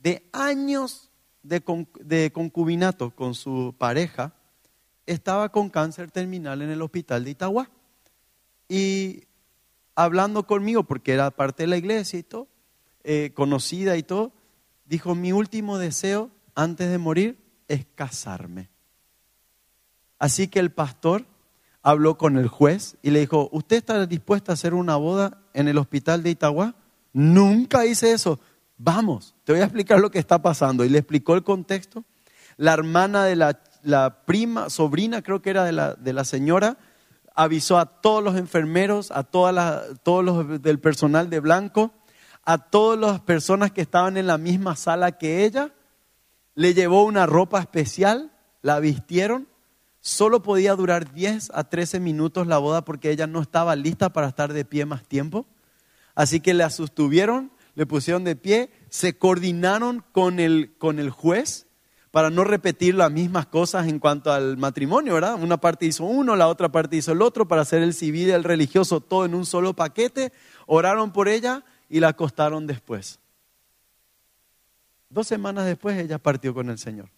de 0.00 0.28
años 0.32 1.10
de, 1.42 1.62
de 2.00 2.30
concubinato 2.32 3.10
con 3.10 3.34
su 3.34 3.74
pareja 3.76 4.32
estaba 5.06 5.50
con 5.50 5.70
cáncer 5.70 6.10
terminal 6.10 6.62
en 6.62 6.70
el 6.70 6.82
hospital 6.82 7.24
de 7.24 7.30
Itagua. 7.30 7.70
Y 8.68 9.24
hablando 9.94 10.46
conmigo, 10.46 10.84
porque 10.84 11.12
era 11.12 11.30
parte 11.30 11.64
de 11.64 11.68
la 11.68 11.76
iglesia 11.76 12.18
y 12.18 12.22
todo, 12.22 12.48
eh, 13.04 13.32
conocida 13.34 13.96
y 13.96 14.02
todo, 14.02 14.32
dijo, 14.84 15.14
mi 15.14 15.32
último 15.32 15.78
deseo 15.78 16.30
antes 16.54 16.90
de 16.90 16.98
morir 16.98 17.38
es 17.68 17.86
casarme. 17.94 18.70
Así 20.18 20.48
que 20.48 20.58
el 20.58 20.72
pastor 20.72 21.26
habló 21.82 22.18
con 22.18 22.36
el 22.36 22.48
juez 22.48 22.96
y 23.02 23.10
le 23.10 23.20
dijo, 23.20 23.48
¿usted 23.52 23.76
está 23.76 24.04
dispuesta 24.06 24.52
a 24.52 24.54
hacer 24.54 24.74
una 24.74 24.96
boda 24.96 25.38
en 25.54 25.68
el 25.68 25.78
hospital 25.78 26.22
de 26.22 26.30
Itagua? 26.30 26.74
Nunca 27.12 27.86
hice 27.86 28.12
eso. 28.12 28.40
Vamos, 28.76 29.34
te 29.44 29.52
voy 29.52 29.60
a 29.60 29.64
explicar 29.64 30.00
lo 30.00 30.10
que 30.10 30.18
está 30.18 30.42
pasando. 30.42 30.84
Y 30.84 30.88
le 30.88 30.98
explicó 30.98 31.34
el 31.34 31.44
contexto. 31.44 32.04
La 32.56 32.72
hermana 32.72 33.24
de 33.24 33.36
la, 33.36 34.24
prima, 34.24 34.70
sobrina 34.70 35.22
creo 35.22 35.40
que 35.40 35.50
era 35.50 35.64
de 35.64 35.72
la, 35.72 35.94
de 35.94 36.12
la 36.12 36.24
señora, 36.24 36.78
avisó 37.34 37.78
a 37.78 37.86
todos 37.86 38.22
los 38.22 38.36
enfermeros, 38.36 39.12
a 39.12 39.22
todas 39.22 40.00
todos 40.02 40.24
los 40.24 40.60
del 40.60 40.80
personal 40.80 41.30
de 41.30 41.38
blanco, 41.38 41.92
a 42.44 42.58
todas 42.58 42.98
las 42.98 43.20
personas 43.20 43.70
que 43.70 43.80
estaban 43.80 44.16
en 44.16 44.26
la 44.26 44.38
misma 44.38 44.74
sala 44.74 45.12
que 45.12 45.44
ella 45.44 45.72
le 46.58 46.74
llevó 46.74 47.04
una 47.04 47.24
ropa 47.24 47.60
especial, 47.60 48.32
la 48.62 48.80
vistieron. 48.80 49.46
Solo 50.00 50.42
podía 50.42 50.74
durar 50.74 51.14
10 51.14 51.52
a 51.54 51.62
13 51.62 52.00
minutos 52.00 52.48
la 52.48 52.58
boda 52.58 52.84
porque 52.84 53.12
ella 53.12 53.28
no 53.28 53.40
estaba 53.40 53.76
lista 53.76 54.08
para 54.08 54.26
estar 54.26 54.52
de 54.52 54.64
pie 54.64 54.84
más 54.84 55.06
tiempo. 55.06 55.46
Así 56.16 56.40
que 56.40 56.54
la 56.54 56.70
sostuvieron, 56.70 57.52
le 57.76 57.86
pusieron 57.86 58.24
de 58.24 58.34
pie, 58.34 58.70
se 58.88 59.16
coordinaron 59.16 60.02
con 60.10 60.40
el, 60.40 60.74
con 60.78 60.98
el 60.98 61.10
juez 61.10 61.68
para 62.10 62.28
no 62.28 62.42
repetir 62.42 62.96
las 62.96 63.12
mismas 63.12 63.46
cosas 63.46 63.86
en 63.86 64.00
cuanto 64.00 64.32
al 64.32 64.56
matrimonio, 64.56 65.14
¿verdad? 65.14 65.36
Una 65.40 65.58
parte 65.58 65.86
hizo 65.86 66.06
uno, 66.06 66.34
la 66.34 66.48
otra 66.48 66.72
parte 66.72 66.96
hizo 66.96 67.12
el 67.12 67.22
otro, 67.22 67.46
para 67.46 67.62
hacer 67.62 67.84
el 67.84 67.94
civil 67.94 68.30
y 68.30 68.32
el 68.32 68.42
religioso 68.42 69.00
todo 69.00 69.24
en 69.24 69.36
un 69.36 69.46
solo 69.46 69.74
paquete. 69.74 70.32
Oraron 70.66 71.12
por 71.12 71.28
ella 71.28 71.62
y 71.88 72.00
la 72.00 72.08
acostaron 72.08 72.66
después. 72.66 73.20
Dos 75.10 75.26
semanas 75.26 75.66
después 75.66 75.98
ella 75.98 76.18
partió 76.18 76.52
con 76.54 76.70
el 76.70 76.78
Señor. 76.78 77.10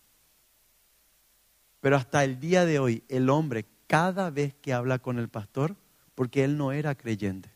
Pero 1.80 1.96
hasta 1.96 2.24
el 2.24 2.38
día 2.38 2.64
de 2.64 2.78
hoy, 2.78 3.02
el 3.08 3.30
hombre, 3.30 3.66
cada 3.86 4.30
vez 4.30 4.54
que 4.54 4.72
habla 4.72 4.98
con 4.98 5.18
el 5.18 5.28
pastor, 5.28 5.76
porque 6.14 6.44
él 6.44 6.56
no 6.56 6.72
era 6.72 6.94
creyente, 6.94 7.50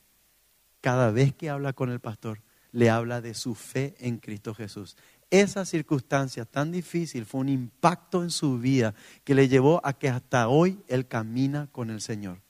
cada 0.80 1.10
vez 1.10 1.34
que 1.34 1.50
habla 1.50 1.72
con 1.72 1.90
el 1.90 2.00
pastor, 2.00 2.40
le 2.72 2.90
habla 2.90 3.20
de 3.20 3.34
su 3.34 3.54
fe 3.54 3.94
en 3.98 4.18
Cristo 4.18 4.54
Jesús. 4.54 4.96
Esa 5.30 5.64
circunstancia 5.64 6.44
tan 6.44 6.72
difícil 6.72 7.24
fue 7.24 7.42
un 7.42 7.48
impacto 7.48 8.22
en 8.22 8.30
su 8.30 8.58
vida 8.58 8.94
que 9.22 9.34
le 9.34 9.48
llevó 9.48 9.80
a 9.84 9.92
que 9.92 10.08
hasta 10.08 10.48
hoy 10.48 10.82
él 10.88 11.06
camina 11.06 11.68
con 11.70 11.90
el 11.90 12.00
Señor. 12.00 12.42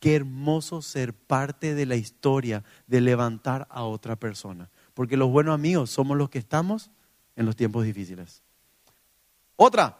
Qué 0.00 0.14
hermoso 0.14 0.82
ser 0.82 1.14
parte 1.14 1.74
de 1.74 1.86
la 1.86 1.96
historia 1.96 2.64
de 2.86 3.00
levantar 3.00 3.66
a 3.70 3.84
otra 3.84 4.16
persona. 4.16 4.70
Porque 4.94 5.16
los 5.16 5.30
buenos 5.30 5.54
amigos 5.54 5.90
somos 5.90 6.16
los 6.16 6.30
que 6.30 6.38
estamos 6.38 6.90
en 7.38 7.46
los 7.46 7.56
tiempos 7.56 7.84
difíciles. 7.84 8.42
Otra, 9.54 9.96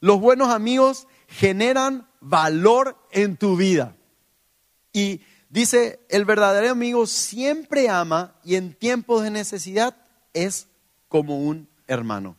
los 0.00 0.20
buenos 0.20 0.50
amigos 0.50 1.08
generan 1.28 2.06
valor 2.20 2.96
en 3.10 3.38
tu 3.38 3.56
vida. 3.56 3.96
Y 4.92 5.22
dice, 5.48 6.04
el 6.10 6.26
verdadero 6.26 6.70
amigo 6.70 7.06
siempre 7.06 7.88
ama 7.88 8.34
y 8.44 8.56
en 8.56 8.74
tiempos 8.74 9.22
de 9.22 9.30
necesidad 9.30 9.96
es 10.34 10.68
como 11.08 11.38
un 11.38 11.68
hermano. 11.86 12.36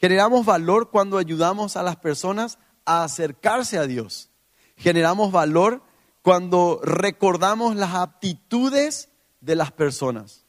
Generamos 0.00 0.46
valor 0.46 0.90
cuando 0.90 1.18
ayudamos 1.18 1.76
a 1.76 1.82
las 1.82 1.96
personas 1.96 2.58
a 2.86 3.04
acercarse 3.04 3.76
a 3.76 3.86
Dios. 3.86 4.30
Generamos 4.78 5.30
valor 5.30 5.82
cuando 6.22 6.80
recordamos 6.82 7.76
las 7.76 7.94
aptitudes 7.94 9.10
de 9.42 9.56
las 9.56 9.72
personas. 9.72 10.46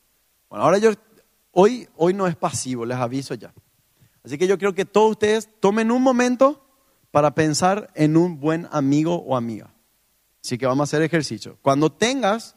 Bueno, 0.49 0.63
ahora 0.63 0.77
yo, 0.77 0.91
hoy, 1.51 1.87
hoy 1.95 2.13
no 2.13 2.27
es 2.27 2.35
pasivo, 2.35 2.85
les 2.85 2.97
aviso 2.97 3.33
ya. 3.33 3.53
Así 4.23 4.37
que 4.37 4.47
yo 4.47 4.57
creo 4.57 4.73
que 4.73 4.85
todos 4.85 5.11
ustedes 5.11 5.49
tomen 5.59 5.91
un 5.91 6.01
momento 6.01 6.65
para 7.11 7.33
pensar 7.33 7.89
en 7.95 8.17
un 8.17 8.39
buen 8.39 8.67
amigo 8.71 9.15
o 9.15 9.35
amiga. 9.35 9.73
Así 10.43 10.57
que 10.57 10.65
vamos 10.65 10.81
a 10.81 10.89
hacer 10.89 11.01
ejercicio. 11.01 11.57
Cuando 11.61 11.91
tengas 11.91 12.55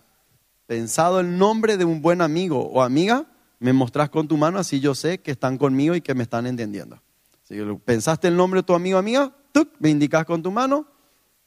pensado 0.67 1.21
el 1.21 1.39
nombre 1.39 1.77
de 1.77 1.85
un 1.85 2.03
buen 2.03 2.21
amigo 2.21 2.61
o 2.61 2.83
amiga, 2.83 3.27
me 3.59 3.73
mostrás 3.73 4.11
con 4.11 4.29
tu 4.29 4.37
mano, 4.37 4.59
así 4.59 4.81
yo 4.81 4.95
sé 4.95 5.19
que 5.19 5.31
están 5.31 5.59
conmigo 5.59 5.95
y 5.95 6.01
que 6.01 6.15
me 6.15 6.25
están 6.25 6.47
entendiendo. 6.47 7.01
Si 7.43 7.57
pensaste 7.85 8.29
el 8.29 8.37
nombre 8.37 8.61
de 8.61 8.65
tu 8.65 8.75
amigo 8.75 8.97
o 8.97 9.01
amiga, 9.01 9.33
me 9.79 9.91
indicas 9.91 10.25
con 10.25 10.43
tu 10.43 10.51
mano, 10.51 10.87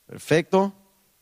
perfecto, 0.06 0.74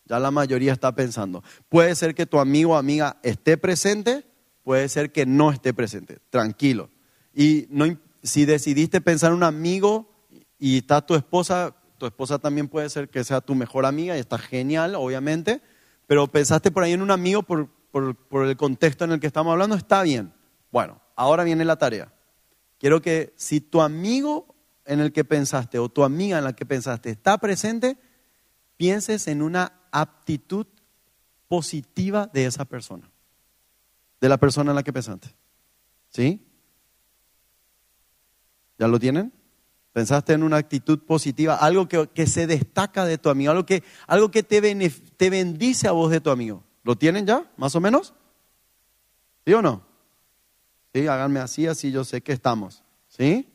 ya 0.06 0.20
la 0.20 0.32
mayoría 0.32 0.74
está 0.74 0.94
pensando. 0.94 1.44
Puede 1.70 1.96
ser 1.96 2.14
que 2.14 2.26
tu 2.26 2.40
amigo 2.40 2.74
o 2.74 2.76
amiga 2.76 3.18
esté 3.24 3.58
presente, 3.58 4.26
puede 4.63 4.89
ser 4.89 5.12
que 5.12 5.26
no 5.26 5.52
esté 5.52 5.73
presente, 5.73 6.19
tranquilo. 6.30 6.89
Y 7.34 7.67
no, 7.69 7.86
si 8.21 8.45
decidiste 8.45 9.02
pensar 9.02 9.32
en 9.32 9.38
un 9.38 9.43
amigo 9.43 10.10
y 10.58 10.78
está 10.78 11.06
tu 11.06 11.15
esposa, 11.15 11.76
tu 11.97 12.06
esposa 12.06 12.39
también 12.39 12.67
puede 12.67 12.89
ser 12.89 13.10
que 13.10 13.23
sea 13.23 13.41
tu 13.41 13.56
mejor 13.56 13.86
amiga 13.86 14.15
y 14.15 14.19
está 14.19 14.38
genial, 14.38 14.95
obviamente, 14.95 15.62
pero 16.08 16.28
pensaste 16.28 16.71
por 16.71 16.84
ahí 16.84 16.93
en 16.93 17.02
un 17.02 17.12
amigo 17.12 17.43
por, 17.43 17.69
por 17.91 18.45
el 18.45 18.58
contexto 18.58 19.06
en 19.06 19.12
el 19.12 19.19
que 19.19 19.28
estamos 19.28 19.52
hablando, 19.52 19.76
está 19.76 20.04
bien. 20.04 20.34
Bueno, 20.71 21.02
ahora 21.15 21.43
viene 21.43 21.65
la 21.65 21.78
tarea. 21.78 22.13
Quiero 22.80 23.02
que 23.02 23.34
si 23.38 23.62
tu 23.62 23.82
amigo 23.82 24.54
en 24.86 24.99
el 24.99 25.13
que 25.13 25.23
pensaste 25.23 25.80
o 25.80 25.89
tu 25.89 26.04
amiga 26.04 26.38
en 26.38 26.43
la 26.43 26.54
que 26.54 26.65
pensaste 26.65 27.10
está 27.10 27.38
presente, 27.38 27.97
pienses 28.78 29.28
en 29.28 29.41
una 29.41 29.82
aptitud 29.91 30.67
positiva 31.47 32.30
de 32.34 32.45
esa 32.45 32.65
persona, 32.65 33.10
de 34.24 34.30
la 34.30 34.38
persona 34.38 34.72
en 34.72 34.76
la 34.78 34.84
que 34.84 34.94
pensaste. 34.94 35.36
¿Sí? 36.08 36.48
¿Ya 38.80 38.88
lo 38.88 38.98
tienen? 38.98 39.34
¿Pensaste 39.92 40.32
en 40.32 40.44
una 40.44 40.56
actitud 40.56 41.00
positiva? 41.00 41.56
Algo 41.56 41.90
que, 41.90 42.26
se 42.26 42.48
destaca 42.48 43.04
de 43.04 43.18
tu 43.18 43.28
amigo, 43.28 43.52
algo 43.52 43.66
que, 43.66 43.84
algo 44.08 44.32
que 44.32 44.42
te, 44.42 44.62
te 45.18 45.30
bendice 45.30 45.90
a 45.90 45.92
vos 45.92 46.10
de 46.10 46.22
tu 46.22 46.30
amigo. 46.30 46.64
¿Lo 46.84 46.96
tienen 46.96 47.26
ya, 47.26 47.52
más 47.58 47.76
o 47.76 47.82
menos? 47.82 48.14
¿Sí 49.46 49.54
o 49.54 49.62
no? 49.62 49.86
Sí, 50.94 51.06
háganme 51.06 51.42
así, 51.42 51.68
así 51.68 51.92
yo 51.92 52.06
sé 52.06 52.22
que 52.22 52.32
estamos. 52.32 52.82
¿Sí? 53.10 53.50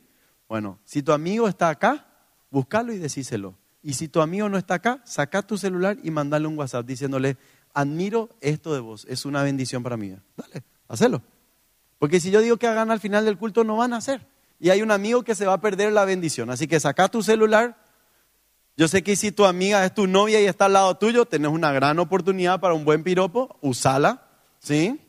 Bueno, 0.50 0.80
si 0.84 1.02
tu 1.02 1.12
amigo 1.12 1.48
está 1.48 1.70
acá, 1.70 2.06
búscalo 2.50 2.92
y 2.92 2.98
decíselo. 2.98 3.56
Y 3.82 3.94
si 3.94 4.08
tu 4.08 4.20
amigo 4.20 4.50
no 4.50 4.58
está 4.58 4.74
acá, 4.74 5.00
saca 5.06 5.40
tu 5.40 5.56
celular 5.56 5.96
y 6.02 6.10
mandale 6.10 6.46
un 6.46 6.58
WhatsApp 6.58 6.84
diciéndole, 6.84 7.38
admiro 7.80 8.28
esto 8.40 8.74
de 8.74 8.80
vos, 8.80 9.06
es 9.08 9.24
una 9.24 9.42
bendición 9.42 9.82
para 9.82 9.96
mí. 9.96 10.14
Dale, 10.36 10.64
hacelo. 10.88 11.22
Porque 11.98 12.20
si 12.20 12.30
yo 12.30 12.40
digo 12.40 12.56
que 12.56 12.66
hagan 12.66 12.90
al 12.90 13.00
final 13.00 13.24
del 13.24 13.38
culto, 13.38 13.64
no 13.64 13.76
van 13.76 13.92
a 13.92 13.98
hacer 13.98 14.26
y 14.60 14.70
hay 14.70 14.82
un 14.82 14.90
amigo 14.90 15.22
que 15.22 15.34
se 15.34 15.46
va 15.46 15.54
a 15.54 15.60
perder 15.60 15.92
la 15.92 16.04
bendición. 16.04 16.50
Así 16.50 16.66
que 16.66 16.80
saca 16.80 17.08
tu 17.08 17.22
celular. 17.22 17.76
Yo 18.76 18.88
sé 18.88 19.02
que 19.02 19.16
si 19.16 19.32
tu 19.32 19.44
amiga 19.44 19.84
es 19.84 19.94
tu 19.94 20.06
novia 20.06 20.40
y 20.40 20.46
está 20.46 20.66
al 20.66 20.74
lado 20.74 20.96
tuyo, 20.96 21.26
tenés 21.26 21.50
una 21.50 21.72
gran 21.72 21.98
oportunidad 21.98 22.60
para 22.60 22.74
un 22.74 22.84
buen 22.84 23.02
piropo, 23.02 23.56
usala, 23.60 24.28
¿sí? 24.58 25.00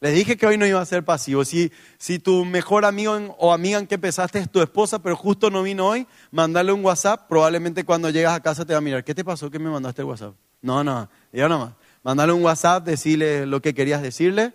Les 0.00 0.14
dije 0.14 0.36
que 0.36 0.46
hoy 0.46 0.56
no 0.56 0.66
iba 0.66 0.80
a 0.80 0.86
ser 0.86 1.04
pasivo. 1.04 1.44
Si, 1.44 1.72
si 1.98 2.18
tu 2.18 2.44
mejor 2.44 2.84
amigo 2.84 3.14
o 3.38 3.52
amiga 3.52 3.78
en 3.78 3.86
que 3.86 3.96
empezaste 3.96 4.38
es 4.38 4.50
tu 4.50 4.62
esposa, 4.62 5.00
pero 5.00 5.14
justo 5.14 5.50
no 5.50 5.62
vino 5.62 5.86
hoy, 5.86 6.06
mandale 6.30 6.72
un 6.72 6.84
WhatsApp. 6.84 7.28
Probablemente 7.28 7.84
cuando 7.84 8.10
llegas 8.10 8.34
a 8.34 8.40
casa 8.40 8.64
te 8.64 8.72
va 8.72 8.78
a 8.78 8.82
mirar, 8.82 9.04
¿qué 9.04 9.14
te 9.14 9.24
pasó 9.24 9.50
que 9.50 9.58
me 9.58 9.68
mandaste 9.68 10.02
el 10.02 10.08
WhatsApp? 10.08 10.34
No, 10.62 10.82
no, 10.84 11.08
ya 11.32 11.48
nomás. 11.48 11.74
Mandale 12.02 12.32
un 12.32 12.42
WhatsApp, 12.42 12.84
decirle 12.84 13.46
lo 13.46 13.60
que 13.60 13.74
querías 13.74 14.02
decirle. 14.02 14.54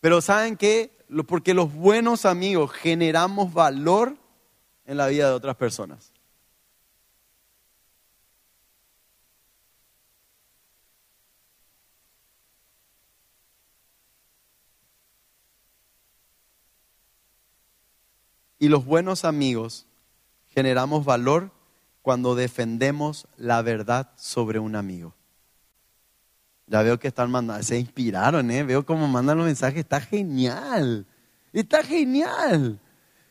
Pero 0.00 0.20
¿saben 0.20 0.56
qué? 0.56 0.94
porque 1.26 1.54
los 1.54 1.72
buenos 1.72 2.24
amigos 2.24 2.72
generamos 2.72 3.52
valor 3.52 4.16
en 4.84 4.96
la 4.96 5.06
vida 5.06 5.28
de 5.28 5.34
otras 5.34 5.56
personas. 5.56 6.12
Y 18.58 18.68
los 18.68 18.84
buenos 18.84 19.24
amigos 19.24 19.86
generamos 20.48 21.04
valor 21.04 21.50
cuando 22.04 22.34
defendemos 22.34 23.26
la 23.38 23.62
verdad 23.62 24.10
sobre 24.14 24.58
un 24.58 24.76
amigo. 24.76 25.14
Ya 26.66 26.82
veo 26.82 26.98
que 26.98 27.08
están 27.08 27.30
mandando, 27.30 27.62
se 27.62 27.78
inspiraron, 27.78 28.50
¿eh? 28.50 28.62
Veo 28.62 28.84
cómo 28.84 29.08
mandan 29.08 29.38
los 29.38 29.46
mensajes, 29.46 29.78
está 29.78 30.02
genial, 30.02 31.06
está 31.50 31.82
genial. 31.82 32.78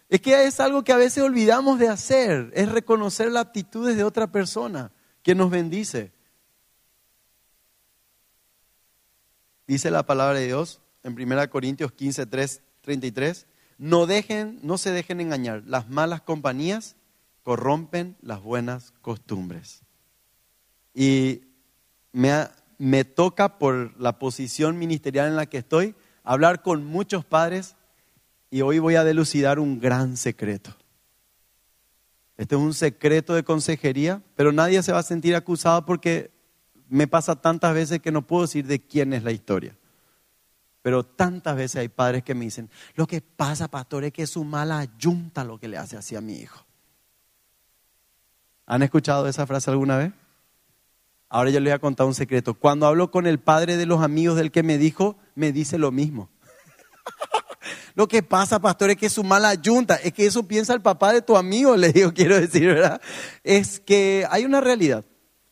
Es 0.09 0.21
que 0.21 0.47
es 0.47 0.59
algo 0.59 0.83
que 0.83 0.91
a 0.91 0.97
veces 0.97 1.23
olvidamos 1.23 1.77
de 1.77 1.87
hacer, 1.87 2.49
es 2.55 2.67
reconocer 2.67 3.31
las 3.31 3.45
aptitudes 3.45 3.95
de 3.95 4.03
otra 4.03 4.31
persona 4.31 4.91
que 5.21 5.35
nos 5.35 5.51
bendice. 5.51 6.11
Dice 9.67 9.91
la 9.91 10.03
palabra 10.03 10.39
de 10.39 10.47
Dios 10.47 10.81
en 11.03 11.13
1 11.13 11.49
Corintios 11.51 11.91
15, 11.91 12.25
3, 12.25 12.63
33, 12.81 13.45
no, 13.77 14.07
dejen, 14.07 14.59
no 14.63 14.79
se 14.79 14.89
dejen 14.89 15.21
engañar, 15.21 15.61
las 15.67 15.89
malas 15.89 16.21
compañías 16.21 16.95
corrompen 17.43 18.17
las 18.21 18.41
buenas 18.41 18.91
costumbres. 19.01 19.83
Y 20.93 21.41
me 22.11 22.47
me 22.77 23.05
toca 23.05 23.59
por 23.59 23.97
la 23.97 24.19
posición 24.19 24.77
ministerial 24.77 25.29
en 25.29 25.35
la 25.35 25.45
que 25.45 25.59
estoy 25.59 25.95
hablar 26.23 26.61
con 26.61 26.85
muchos 26.85 27.23
padres 27.23 27.75
y 28.49 28.61
hoy 28.61 28.79
voy 28.79 28.95
a 28.95 29.05
delucidar 29.05 29.57
un 29.57 29.79
gran 29.79 30.17
secreto. 30.17 30.75
Este 32.35 32.55
es 32.55 32.61
un 32.61 32.73
secreto 32.73 33.35
de 33.35 33.43
consejería, 33.43 34.21
pero 34.35 34.51
nadie 34.51 34.83
se 34.83 34.91
va 34.91 34.99
a 34.99 35.03
sentir 35.03 35.33
acusado 35.35 35.85
porque 35.85 36.31
me 36.89 37.07
pasa 37.07 37.39
tantas 37.39 37.73
veces 37.73 37.99
que 37.99 38.11
no 38.11 38.25
puedo 38.27 38.43
decir 38.43 38.65
de 38.65 38.85
quién 38.85 39.13
es 39.13 39.23
la 39.23 39.31
historia. 39.31 39.77
Pero 40.81 41.05
tantas 41.05 41.55
veces 41.55 41.77
hay 41.77 41.87
padres 41.87 42.23
que 42.23 42.35
me 42.35 42.43
dicen, 42.43 42.69
lo 42.95 43.07
que 43.07 43.21
pasa, 43.21 43.69
pastor, 43.69 44.03
es 44.03 44.11
que 44.11 44.23
es 44.23 44.29
su 44.29 44.43
mala 44.43 44.85
yunta 44.97 45.45
lo 45.45 45.57
que 45.57 45.69
le 45.69 45.77
hace 45.77 45.95
así 45.95 46.15
a 46.17 46.21
mi 46.21 46.33
hijo. 46.33 46.65
¿Han 48.73 48.81
escuchado 48.81 49.27
esa 49.27 49.45
frase 49.45 49.69
alguna 49.69 49.97
vez? 49.97 50.13
Ahora 51.29 51.51
yo 51.51 51.59
le 51.59 51.69
voy 51.69 51.75
a 51.75 51.79
contar 51.79 52.07
un 52.07 52.15
secreto. 52.15 52.55
Cuando 52.55 52.87
hablo 52.87 53.11
con 53.11 53.27
el 53.27 53.37
padre 53.37 53.77
de 53.77 53.85
los 53.85 54.01
amigos 54.01 54.35
del 54.35 54.49
que 54.49 54.63
me 54.63 54.79
dijo, 54.79 55.15
me 55.35 55.51
dice 55.51 55.77
lo 55.77 55.91
mismo. 55.91 56.31
lo 57.93 58.07
que 58.07 58.23
pasa, 58.23 58.59
pastor, 58.59 58.89
es 58.89 58.97
que 58.97 59.11
su 59.11 59.23
mala 59.23 59.53
yunta. 59.53 59.97
Es 59.97 60.11
que 60.11 60.25
eso 60.25 60.47
piensa 60.47 60.73
el 60.73 60.81
papá 60.81 61.13
de 61.13 61.21
tu 61.21 61.37
amigo, 61.37 61.77
le 61.77 61.93
digo, 61.93 62.11
quiero 62.15 62.35
decir, 62.35 62.65
¿verdad? 62.65 62.99
Es 63.43 63.79
que 63.79 64.25
hay 64.31 64.43
una 64.43 64.59
realidad. 64.59 65.05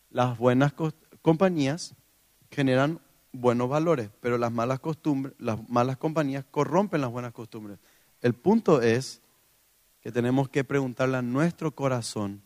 Las 0.09 0.35
buenas 0.39 0.73
compañías 1.21 1.93
generan 2.49 3.01
buenos 3.31 3.69
valores, 3.69 4.09
pero 4.19 4.39
las 4.39 4.51
malas 4.51 4.79
costumbres, 4.79 5.35
las 5.37 5.59
malas 5.69 5.97
compañías 5.97 6.43
corrompen 6.49 7.01
las 7.01 7.11
buenas 7.11 7.33
costumbres. 7.33 7.77
El 8.19 8.33
punto 8.33 8.81
es 8.81 9.21
que 10.01 10.11
tenemos 10.11 10.49
que 10.49 10.63
preguntarle 10.63 11.17
a 11.17 11.21
nuestro 11.21 11.69
corazón 11.75 12.41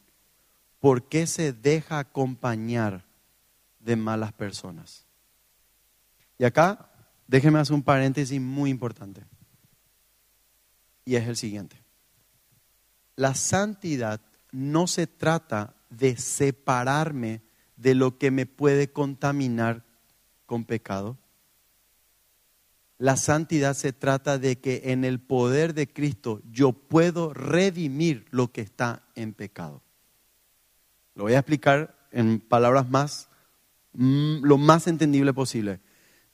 por 0.86 1.08
qué 1.10 1.26
se 1.26 1.52
deja 1.52 1.98
acompañar 1.98 3.08
de 3.80 3.96
malas 3.96 4.34
personas. 4.34 5.08
Y 6.38 6.44
acá, 6.44 6.92
déjeme 7.26 7.58
hacer 7.58 7.74
un 7.74 7.82
paréntesis 7.82 8.40
muy 8.40 8.70
importante. 8.70 9.26
Y 11.04 11.16
es 11.16 11.28
el 11.28 11.38
siguiente. 11.38 11.84
la 13.16 13.34
santidad 13.34 14.22
no 14.52 14.86
se 14.86 15.08
trata 15.08 15.74
de 15.90 16.18
separarme 16.18 17.42
de 17.78 17.96
lo 17.96 18.20
que 18.20 18.30
me 18.30 18.46
puede 18.46 18.92
contaminar 18.92 19.84
con 20.46 20.66
pecado. 20.66 21.18
La 23.00 23.18
santidad 23.18 23.74
se 23.74 23.92
trata 23.92 24.38
de 24.38 24.60
que 24.60 24.84
en 24.92 25.04
el 25.04 25.20
poder 25.20 25.74
de 25.74 25.92
Cristo 25.92 26.44
yo 26.52 26.74
puedo 26.74 27.34
redimir 27.34 28.28
lo 28.30 28.52
que 28.52 28.62
está 28.62 29.02
en 29.16 29.34
pecado. 29.34 29.82
Lo 31.16 31.24
voy 31.24 31.34
a 31.34 31.40
explicar 31.40 31.98
en 32.12 32.40
palabras 32.40 32.90
más, 32.90 33.30
mm, 33.94 34.44
lo 34.44 34.58
más 34.58 34.88
entendible 34.88 35.34
posible. 35.34 35.80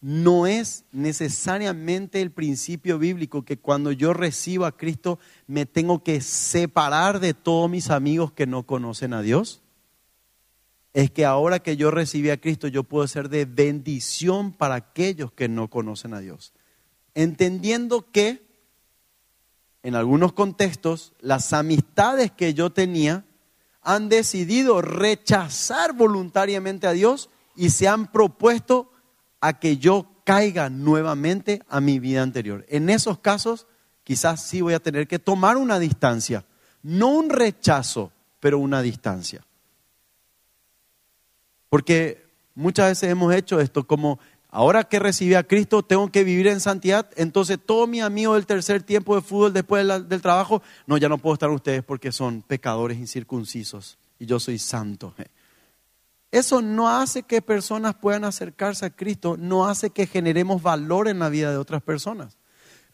No 0.02 0.48
es 0.48 0.86
necesariamente 0.92 2.22
el 2.22 2.32
principio 2.32 2.98
bíblico 2.98 3.46
que 3.46 3.58
cuando 3.58 3.92
yo 3.92 4.14
recibo 4.14 4.66
a 4.66 4.76
Cristo 4.76 5.20
me 5.46 5.68
tengo 5.68 6.04
que 6.04 6.22
separar 6.22 7.20
de 7.20 7.36
todos 7.36 7.70
mis 7.70 7.92
amigos 7.92 8.32
que 8.32 8.48
no 8.48 8.64
conocen 8.64 9.14
a 9.14 9.22
Dios 9.22 9.62
es 10.94 11.10
que 11.12 11.26
ahora 11.26 11.60
que 11.60 11.78
yo 11.78 11.90
recibí 11.90 12.30
a 12.30 12.40
Cristo, 12.40 12.68
yo 12.68 12.84
puedo 12.84 13.08
ser 13.08 13.30
de 13.30 13.46
bendición 13.46 14.52
para 14.52 14.76
aquellos 14.76 15.32
que 15.32 15.48
no 15.48 15.70
conocen 15.70 16.14
a 16.14 16.20
Dios. 16.20 16.54
Entendiendo 17.14 18.12
que 18.12 18.46
en 19.84 19.96
algunos 19.96 20.34
contextos 20.34 21.14
las 21.20 21.54
amistades 21.54 22.32
que 22.32 22.54
yo 22.54 22.72
tenía 22.72 23.26
han 23.82 24.10
decidido 24.10 24.82
rechazar 24.82 25.94
voluntariamente 25.94 26.88
a 26.88 26.92
Dios 26.92 27.30
y 27.56 27.72
se 27.72 27.88
han 27.88 28.12
propuesto 28.12 28.92
a 29.40 29.60
que 29.60 29.78
yo 29.78 30.08
caiga 30.24 30.70
nuevamente 30.70 31.64
a 31.68 31.82
mi 31.82 32.00
vida 32.00 32.22
anterior. 32.22 32.66
En 32.70 32.90
esos 32.90 33.20
casos, 33.20 33.68
quizás 34.04 34.44
sí 34.44 34.62
voy 34.62 34.74
a 34.74 34.80
tener 34.80 35.08
que 35.08 35.20
tomar 35.20 35.58
una 35.58 35.80
distancia, 35.80 36.46
no 36.84 37.08
un 37.10 37.30
rechazo, 37.30 38.12
pero 38.40 38.60
una 38.60 38.82
distancia. 38.82 39.46
Porque 41.70 42.28
muchas 42.54 42.90
veces 42.90 43.10
hemos 43.10 43.34
hecho 43.34 43.60
esto 43.60 43.88
como, 43.88 44.20
ahora 44.52 44.84
que 44.84 45.00
recibí 45.00 45.34
a 45.34 45.44
Cristo, 45.44 45.82
tengo 45.82 46.12
que 46.12 46.24
vivir 46.24 46.48
en 46.48 46.60
santidad, 46.60 47.10
entonces 47.16 47.58
todos 47.66 47.88
mis 47.90 48.04
amigos 48.04 48.36
del 48.36 48.46
tercer 48.46 48.84
tiempo 48.84 49.16
de 49.16 49.22
fútbol 49.22 49.54
después 49.54 49.88
del 50.08 50.22
trabajo, 50.22 50.62
no, 50.86 50.98
ya 50.98 51.10
no 51.10 51.18
puedo 51.18 51.34
estar 51.34 51.50
con 51.50 51.56
ustedes 51.56 51.84
porque 51.84 52.12
son 52.12 52.42
pecadores 52.42 53.00
incircuncisos 53.00 53.98
y 54.20 54.26
yo 54.26 54.40
soy 54.40 54.60
santo. 54.60 55.16
Eso 56.32 56.62
no 56.62 56.90
hace 56.90 57.24
que 57.24 57.42
personas 57.42 57.96
puedan 57.96 58.26
acercarse 58.26 58.86
a 58.86 58.96
Cristo, 58.96 59.36
no 59.38 59.68
hace 59.68 59.90
que 59.90 60.06
generemos 60.06 60.62
valor 60.62 61.08
en 61.08 61.20
la 61.20 61.30
vida 61.30 61.52
de 61.52 61.58
otras 61.58 61.82
personas. 61.82 62.38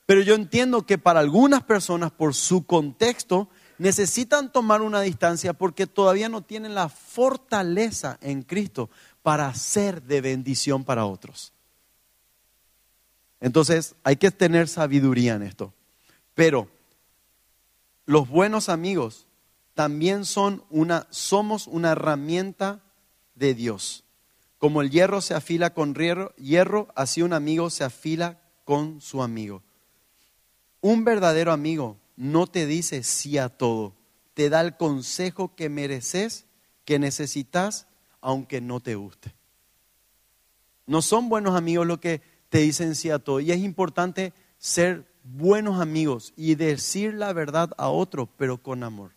Pero 0.05 0.21
yo 0.21 0.35
entiendo 0.35 0.85
que 0.85 0.97
para 0.97 1.19
algunas 1.19 1.63
personas, 1.63 2.11
por 2.11 2.33
su 2.33 2.65
contexto, 2.65 3.49
necesitan 3.77 4.51
tomar 4.51 4.81
una 4.81 5.01
distancia 5.01 5.53
porque 5.53 5.85
todavía 5.85 6.29
no 6.29 6.41
tienen 6.41 6.73
la 6.73 6.89
fortaleza 6.89 8.17
en 8.21 8.41
Cristo 8.41 8.89
para 9.27 9.53
ser 9.55 10.03
de 10.03 10.21
bendición 10.21 10.85
para 10.85 11.05
otros. 11.05 11.51
Entonces 13.41 13.93
hay 14.01 14.15
que 14.15 14.31
tener 14.31 14.69
sabiduría 14.69 15.35
en 15.35 15.43
esto. 15.43 15.73
Pero 16.33 16.69
los 18.05 18.29
buenos 18.29 18.69
amigos 18.69 19.27
también 19.73 20.23
son 20.23 20.63
una, 20.69 21.07
somos 21.09 21.67
una 21.67 21.91
herramienta 21.91 22.79
de 23.35 23.53
Dios. 23.53 24.05
Como 24.59 24.81
el 24.81 24.91
hierro 24.91 25.19
se 25.19 25.33
afila 25.33 25.73
con 25.73 25.93
hierro, 25.93 26.33
hierro, 26.37 26.87
así 26.95 27.21
un 27.21 27.33
amigo 27.33 27.69
se 27.69 27.83
afila 27.83 28.39
con 28.63 29.01
su 29.01 29.21
amigo. 29.21 29.61
Un 30.79 31.03
verdadero 31.03 31.51
amigo 31.51 31.97
no 32.15 32.47
te 32.47 32.65
dice 32.65 33.03
sí 33.03 33.37
a 33.37 33.49
todo, 33.49 33.93
te 34.33 34.49
da 34.49 34.61
el 34.61 34.77
consejo 34.77 35.53
que 35.53 35.67
mereces, 35.67 36.45
que 36.85 36.97
necesitas, 36.97 37.86
aunque 38.21 38.61
no 38.61 38.79
te 38.79 38.95
guste. 38.95 39.33
No 40.85 41.01
son 41.01 41.29
buenos 41.29 41.55
amigos 41.55 41.85
los 41.85 41.99
que 41.99 42.21
te 42.49 42.59
dicen 42.59 42.95
sí 42.95 43.09
a 43.09 43.19
todo. 43.19 43.39
Y 43.39 43.51
es 43.51 43.59
importante 43.59 44.33
ser 44.57 45.05
buenos 45.23 45.81
amigos 45.81 46.33
y 46.35 46.55
decir 46.55 47.13
la 47.13 47.33
verdad 47.33 47.71
a 47.77 47.89
otro, 47.89 48.29
pero 48.37 48.57
con 48.57 48.83
amor. 48.83 49.11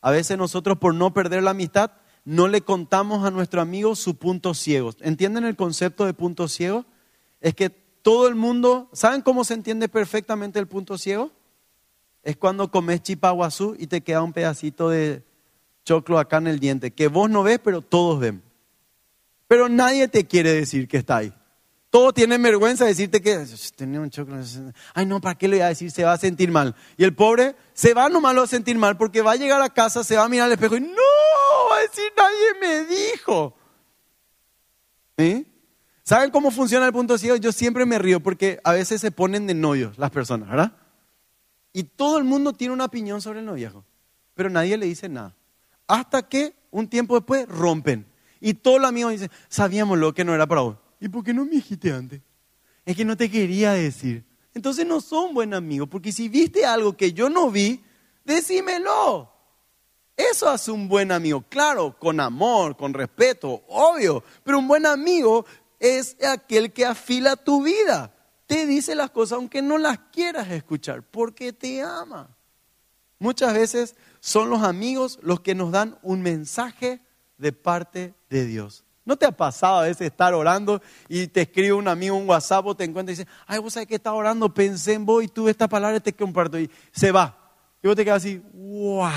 A 0.00 0.10
veces 0.10 0.36
nosotros 0.38 0.78
por 0.78 0.94
no 0.94 1.12
perder 1.12 1.42
la 1.42 1.50
amistad, 1.50 1.92
no 2.24 2.46
le 2.46 2.60
contamos 2.60 3.24
a 3.24 3.30
nuestro 3.30 3.60
amigo 3.60 3.96
su 3.96 4.16
punto 4.16 4.54
ciego. 4.54 4.90
¿Entienden 5.00 5.44
el 5.44 5.56
concepto 5.56 6.04
de 6.04 6.14
punto 6.14 6.46
ciego? 6.46 6.84
Es 7.40 7.54
que 7.54 7.70
todo 7.70 8.28
el 8.28 8.34
mundo, 8.34 8.90
¿saben 8.92 9.22
cómo 9.22 9.44
se 9.44 9.54
entiende 9.54 9.88
perfectamente 9.88 10.58
el 10.58 10.68
punto 10.68 10.98
ciego? 10.98 11.32
es 12.22 12.36
cuando 12.36 12.70
comes 12.70 13.02
chipaguazú 13.02 13.74
y 13.78 13.86
te 13.86 14.02
queda 14.02 14.22
un 14.22 14.34
pedacito 14.34 14.90
de 14.90 15.24
choclo 15.88 16.18
acá 16.18 16.36
en 16.36 16.48
el 16.48 16.60
diente, 16.60 16.90
que 16.90 17.08
vos 17.08 17.30
no 17.30 17.42
ves, 17.42 17.58
pero 17.64 17.80
todos 17.80 18.20
ven. 18.20 18.42
Pero 19.46 19.70
nadie 19.70 20.06
te 20.06 20.26
quiere 20.26 20.52
decir 20.52 20.86
que 20.86 20.98
está 20.98 21.16
ahí. 21.16 21.32
Todos 21.88 22.12
tienen 22.12 22.42
vergüenza 22.42 22.84
de 22.84 22.90
decirte 22.90 23.22
que 23.22 23.46
tenía 23.74 23.98
un 23.98 24.10
choclo. 24.10 24.36
Ay, 24.92 25.06
no, 25.06 25.18
¿para 25.22 25.38
qué 25.38 25.48
le 25.48 25.56
voy 25.56 25.62
a 25.62 25.68
decir? 25.68 25.90
Se 25.90 26.04
va 26.04 26.12
a 26.12 26.18
sentir 26.18 26.50
mal. 26.50 26.74
Y 26.98 27.04
el 27.04 27.14
pobre 27.14 27.56
se 27.72 27.94
va 27.94 28.10
nomás 28.10 28.36
a 28.36 28.46
sentir 28.46 28.76
mal 28.76 28.98
porque 28.98 29.22
va 29.22 29.32
a 29.32 29.36
llegar 29.36 29.62
a 29.62 29.70
casa, 29.70 30.04
se 30.04 30.16
va 30.16 30.24
a 30.24 30.28
mirar 30.28 30.46
al 30.46 30.52
espejo 30.52 30.76
y 30.76 30.80
no, 30.80 31.68
va 31.70 31.78
a 31.78 31.80
decir, 31.80 32.12
nadie 32.14 32.60
me 32.60 32.94
dijo. 32.94 33.56
¿Saben 36.02 36.30
cómo 36.30 36.50
funciona 36.50 36.84
el 36.84 36.92
punto 36.92 37.16
ciego? 37.16 37.36
Yo 37.36 37.50
siempre 37.50 37.86
me 37.86 37.98
río 37.98 38.20
porque 38.20 38.60
a 38.62 38.72
veces 38.72 39.00
se 39.00 39.10
ponen 39.10 39.46
de 39.46 39.54
novios 39.54 39.96
las 39.96 40.10
personas, 40.10 40.50
¿verdad? 40.50 40.72
Y 41.72 41.84
todo 41.84 42.18
el 42.18 42.24
mundo 42.24 42.52
tiene 42.52 42.74
una 42.74 42.84
opinión 42.84 43.22
sobre 43.22 43.38
el 43.38 43.46
noviazgo, 43.46 43.86
pero 44.34 44.50
nadie 44.50 44.76
le 44.76 44.84
dice 44.84 45.08
nada. 45.08 45.37
Hasta 45.88 46.28
que 46.28 46.54
un 46.70 46.88
tiempo 46.88 47.16
después 47.16 47.48
rompen. 47.48 48.06
Y 48.40 48.54
todos 48.54 48.80
los 48.80 48.88
amigos 48.88 49.12
dicen, 49.12 49.30
sabíamos 49.48 49.98
lo 49.98 50.14
que 50.14 50.24
no 50.24 50.34
era 50.34 50.46
para 50.46 50.60
vos. 50.60 50.76
¿Y 51.00 51.08
por 51.08 51.24
qué 51.24 51.34
no 51.34 51.44
me 51.44 51.52
dijiste 51.52 51.92
antes? 51.92 52.20
Es 52.84 52.96
que 52.96 53.04
no 53.04 53.16
te 53.16 53.30
quería 53.30 53.72
decir. 53.72 54.24
Entonces 54.54 54.86
no 54.86 55.00
son 55.00 55.34
buenos 55.34 55.58
amigos, 55.58 55.88
porque 55.90 56.12
si 56.12 56.28
viste 56.28 56.64
algo 56.64 56.96
que 56.96 57.12
yo 57.12 57.28
no 57.28 57.50
vi, 57.50 57.82
decímelo. 58.24 59.32
Eso 60.16 60.48
hace 60.48 60.70
un 60.70 60.88
buen 60.88 61.10
amigo, 61.10 61.44
claro, 61.48 61.96
con 61.98 62.20
amor, 62.20 62.76
con 62.76 62.94
respeto, 62.94 63.64
obvio, 63.68 64.22
pero 64.44 64.58
un 64.58 64.68
buen 64.68 64.86
amigo 64.86 65.46
es 65.78 66.16
aquel 66.24 66.72
que 66.72 66.84
afila 66.84 67.36
tu 67.36 67.62
vida 67.62 68.12
te 68.48 68.66
dice 68.66 68.94
las 68.94 69.10
cosas 69.10 69.36
aunque 69.36 69.60
no 69.60 69.76
las 69.76 69.98
quieras 70.10 70.50
escuchar, 70.50 71.02
porque 71.02 71.52
te 71.52 71.82
ama. 71.82 72.34
Muchas 73.18 73.52
veces 73.54 73.96
son 74.20 74.50
los 74.50 74.62
amigos 74.62 75.18
los 75.22 75.40
que 75.40 75.54
nos 75.54 75.72
dan 75.72 75.98
un 76.02 76.22
mensaje 76.22 77.00
de 77.36 77.52
parte 77.52 78.14
de 78.30 78.44
Dios. 78.44 78.84
¿No 79.04 79.16
te 79.16 79.24
ha 79.24 79.32
pasado 79.32 79.78
a 79.78 79.82
veces 79.84 80.08
estar 80.08 80.34
orando 80.34 80.82
y 81.08 81.28
te 81.28 81.40
escribe 81.40 81.72
un 81.72 81.88
amigo 81.88 82.14
un 82.14 82.28
WhatsApp 82.28 82.66
o 82.66 82.76
te 82.76 82.84
encuentra 82.84 83.12
y 83.12 83.16
dice, 83.16 83.28
ay, 83.46 83.58
vos 83.58 83.72
sabés 83.72 83.88
que 83.88 83.94
estaba 83.94 84.14
orando, 84.16 84.52
pensé 84.52 84.92
en 84.92 85.06
vos 85.06 85.24
y 85.24 85.28
tuve 85.28 85.50
esta 85.50 85.66
palabra 85.66 85.98
te 85.98 86.12
comparto 86.12 86.58
y 86.58 86.70
se 86.92 87.10
va. 87.10 87.34
Y 87.82 87.86
vos 87.86 87.96
te 87.96 88.04
quedas 88.04 88.22
así, 88.22 88.42
wow, 88.52 89.08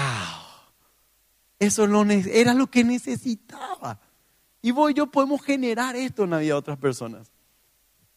eso 1.59 1.85
era 2.31 2.53
lo 2.53 2.67
que 2.67 2.83
necesitaba. 2.83 3.99
Y 4.61 4.71
vos 4.71 4.91
y 4.91 4.93
yo 4.93 5.07
podemos 5.07 5.41
generar 5.41 5.95
esto 5.95 6.23
en 6.23 6.29
la 6.29 6.37
vida 6.37 6.53
de 6.53 6.59
otras 6.59 6.77
personas. 6.77 7.31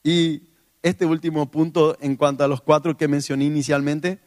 Y 0.02 0.44
este 0.82 1.06
último 1.06 1.50
punto 1.50 1.96
en 2.00 2.16
cuanto 2.16 2.44
a 2.44 2.48
los 2.48 2.60
cuatro 2.60 2.96
que 2.96 3.08
mencioné 3.08 3.46
inicialmente, 3.46 4.20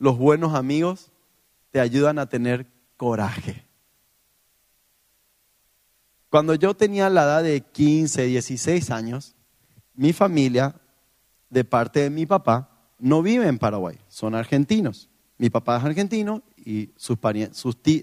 los 0.00 0.16
buenos 0.18 0.54
amigos 0.54 1.12
te 1.70 1.78
ayudan 1.78 2.18
a 2.18 2.26
tener 2.26 2.66
coraje. 2.96 3.64
Cuando 6.30 6.54
yo 6.54 6.74
tenía 6.74 7.10
la 7.10 7.24
edad 7.24 7.42
de 7.42 7.60
15, 7.60 8.24
16 8.24 8.90
años, 8.90 9.36
mi 9.94 10.12
familia, 10.12 10.74
de 11.50 11.64
parte 11.64 12.00
de 12.00 12.10
mi 12.10 12.24
papá, 12.24 12.70
no 12.98 13.22
vive 13.22 13.46
en 13.46 13.58
Paraguay, 13.58 13.98
son 14.08 14.34
argentinos. 14.34 15.10
Mi 15.36 15.50
papá 15.50 15.76
es 15.76 15.84
argentino 15.84 16.42
y 16.56 16.90
sus, 16.96 17.18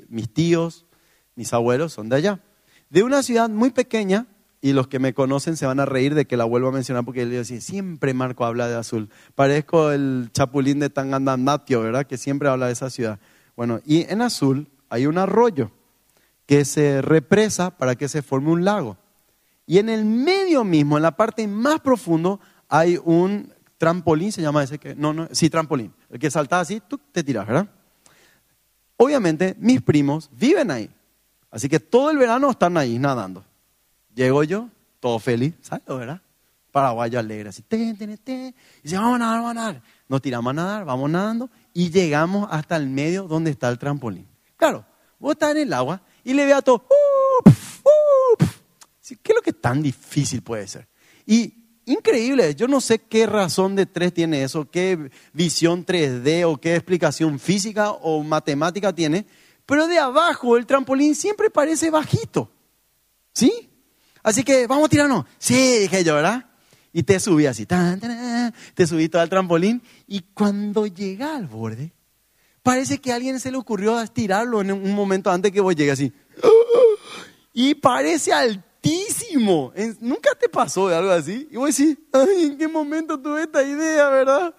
mis 0.09 0.31
tíos, 0.31 0.85
mis 1.35 1.51
abuelos 1.51 1.93
son 1.93 2.09
de 2.09 2.17
allá. 2.17 2.39
De 2.89 3.01
una 3.01 3.23
ciudad 3.23 3.49
muy 3.49 3.71
pequeña 3.71 4.27
y 4.67 4.73
los 4.73 4.89
que 4.89 4.99
me 4.99 5.13
conocen 5.13 5.55
se 5.55 5.65
van 5.65 5.79
a 5.79 5.85
reír 5.85 6.13
de 6.13 6.25
que 6.25 6.35
la 6.35 6.43
vuelvo 6.43 6.67
a 6.67 6.71
mencionar 6.73 7.05
porque 7.05 7.21
él 7.21 7.31
dice, 7.31 7.61
siempre 7.61 8.13
Marco 8.13 8.43
habla 8.43 8.67
de 8.67 8.75
azul. 8.75 9.09
Parezco 9.33 9.91
el 9.93 10.29
chapulín 10.33 10.79
de 10.79 10.89
Tangandanatio, 10.89 11.81
¿verdad? 11.81 12.05
Que 12.05 12.17
siempre 12.17 12.49
habla 12.49 12.65
de 12.67 12.73
esa 12.73 12.89
ciudad. 12.89 13.17
Bueno, 13.55 13.79
y 13.85 14.01
en 14.11 14.21
azul 14.21 14.67
hay 14.89 15.05
un 15.05 15.17
arroyo 15.17 15.71
que 16.45 16.65
se 16.65 17.01
represa 17.01 17.77
para 17.77 17.95
que 17.95 18.09
se 18.09 18.21
forme 18.21 18.51
un 18.51 18.65
lago. 18.65 18.97
Y 19.65 19.77
en 19.77 19.87
el 19.87 20.03
medio 20.03 20.65
mismo, 20.65 20.97
en 20.97 21.03
la 21.03 21.15
parte 21.15 21.47
más 21.47 21.79
profundo, 21.79 22.41
hay 22.67 22.99
un 23.01 23.53
trampolín, 23.77 24.33
se 24.33 24.41
llama 24.41 24.63
ese 24.63 24.79
que, 24.79 24.95
no, 24.95 25.13
no, 25.13 25.29
sí, 25.31 25.49
trampolín. 25.49 25.93
El 26.09 26.19
que 26.19 26.29
salta 26.29 26.59
así, 26.59 26.81
tú 26.85 26.99
te 27.13 27.23
tiras, 27.23 27.47
¿verdad? 27.47 27.69
Obviamente, 28.97 29.55
mis 29.59 29.81
primos 29.81 30.29
viven 30.33 30.71
ahí. 30.71 30.89
Así 31.51 31.69
que 31.69 31.79
todo 31.79 32.11
el 32.11 32.17
verano 32.17 32.51
están 32.51 32.75
ahí 32.75 32.99
nadando. 32.99 33.45
Llego 34.17 34.43
yo, 34.43 34.67
todo 34.99 35.19
feliz, 35.19 35.53
¿sabes? 35.61 35.85
¿verdad? 35.85 36.19
paraguayo 36.71 37.19
alegre, 37.19 37.49
así, 37.49 37.61
ten, 37.61 37.95
ten, 37.95 38.17
ten. 38.17 38.55
y 38.79 38.81
dice, 38.81 38.97
vamos 38.97 39.15
a 39.15 39.19
nadar, 39.19 39.37
vamos 39.37 39.51
a 39.51 39.53
nadar. 39.53 39.81
Nos 40.09 40.21
tiramos 40.23 40.49
a 40.49 40.53
nadar, 40.53 40.85
vamos 40.85 41.09
nadando 41.11 41.49
y 41.71 41.91
llegamos 41.91 42.47
hasta 42.51 42.77
el 42.77 42.87
medio 42.87 43.27
donde 43.27 43.51
está 43.51 43.69
el 43.69 43.77
trampolín. 43.77 44.27
Claro, 44.55 44.83
vos 45.19 45.33
estás 45.33 45.51
en 45.51 45.57
el 45.57 45.73
agua 45.73 46.01
y 46.23 46.33
le 46.33 46.47
ve 46.47 46.53
a 46.53 46.63
todo, 46.63 46.87
uh, 46.89 47.49
uh, 47.49 48.45
¿qué 49.07 49.31
es 49.31 49.35
lo 49.35 49.41
que 49.43 49.53
tan 49.53 49.83
difícil 49.83 50.41
puede 50.41 50.67
ser? 50.67 50.87
Y 51.27 51.53
increíble, 51.85 52.55
yo 52.55 52.67
no 52.67 52.81
sé 52.81 52.97
qué 52.97 53.27
razón 53.27 53.75
de 53.75 53.85
tres 53.85 54.15
tiene 54.15 54.41
eso, 54.41 54.67
qué 54.67 55.11
visión 55.31 55.85
3D 55.85 56.43
o 56.47 56.57
qué 56.57 56.75
explicación 56.75 57.37
física 57.37 57.91
o 57.91 58.23
matemática 58.23 58.93
tiene, 58.93 59.27
pero 59.67 59.85
de 59.85 59.99
abajo 59.99 60.57
el 60.57 60.65
trampolín 60.65 61.13
siempre 61.13 61.51
parece 61.51 61.91
bajito. 61.91 62.49
¿Sí? 63.31 63.69
Así 64.27 64.43
que 64.43 64.67
vamos 64.67 64.87
a 64.87 64.89
tirarnos. 64.89 65.25
Sí, 65.37 65.79
dije 65.79 66.03
yo, 66.03 66.15
¿verdad? 66.15 66.43
Y 66.91 67.03
te 67.03 67.17
subí 67.17 67.45
así, 67.45 67.65
te 67.65 68.85
subí 68.85 69.07
todo 69.07 69.21
al 69.21 69.29
trampolín 69.29 69.81
y 70.05 70.19
cuando 70.33 70.85
llega 70.85 71.37
al 71.37 71.47
borde, 71.47 71.93
parece 72.61 72.97
que 72.97 73.13
a 73.13 73.15
alguien 73.15 73.39
se 73.39 73.51
le 73.51 73.57
ocurrió 73.57 74.01
estirarlo 74.01 74.59
en 74.59 74.73
un 74.73 74.93
momento 74.93 75.31
antes 75.31 75.53
que 75.53 75.61
vos 75.61 75.73
llegues 75.73 75.93
así. 75.93 76.11
Y 77.53 77.73
parece 77.73 78.33
altísimo. 78.33 79.71
¿Nunca 80.01 80.31
te 80.37 80.49
pasó 80.49 80.89
de 80.89 80.95
algo 80.95 81.09
así? 81.09 81.47
Y 81.49 81.55
vos 81.55 81.75
decís, 81.75 81.97
ay, 82.11 82.47
¿en 82.47 82.57
qué 82.57 82.67
momento 82.67 83.17
tuve 83.19 83.43
esta 83.43 83.63
idea, 83.63 84.09
verdad? 84.09 84.53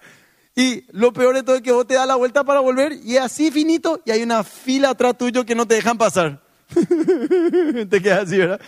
Y 0.55 0.83
lo 0.91 1.13
peor 1.13 1.35
de 1.35 1.43
todo 1.43 1.55
es 1.55 1.61
que 1.61 1.71
vos 1.71 1.87
te 1.87 1.93
das 1.93 2.07
la 2.07 2.15
vuelta 2.15 2.43
para 2.43 2.59
volver 2.59 2.93
y 3.05 3.17
así 3.17 3.51
finito 3.51 4.01
y 4.03 4.11
hay 4.11 4.23
una 4.23 4.43
fila 4.43 4.89
atrás 4.89 5.15
tuyo 5.15 5.45
que 5.45 5.53
no 5.53 5.67
te 5.67 5.75
dejan 5.75 5.97
pasar. 5.97 6.43
te 7.89 8.01
quedas 8.01 8.23
así, 8.23 8.37
¿verdad? 8.37 8.59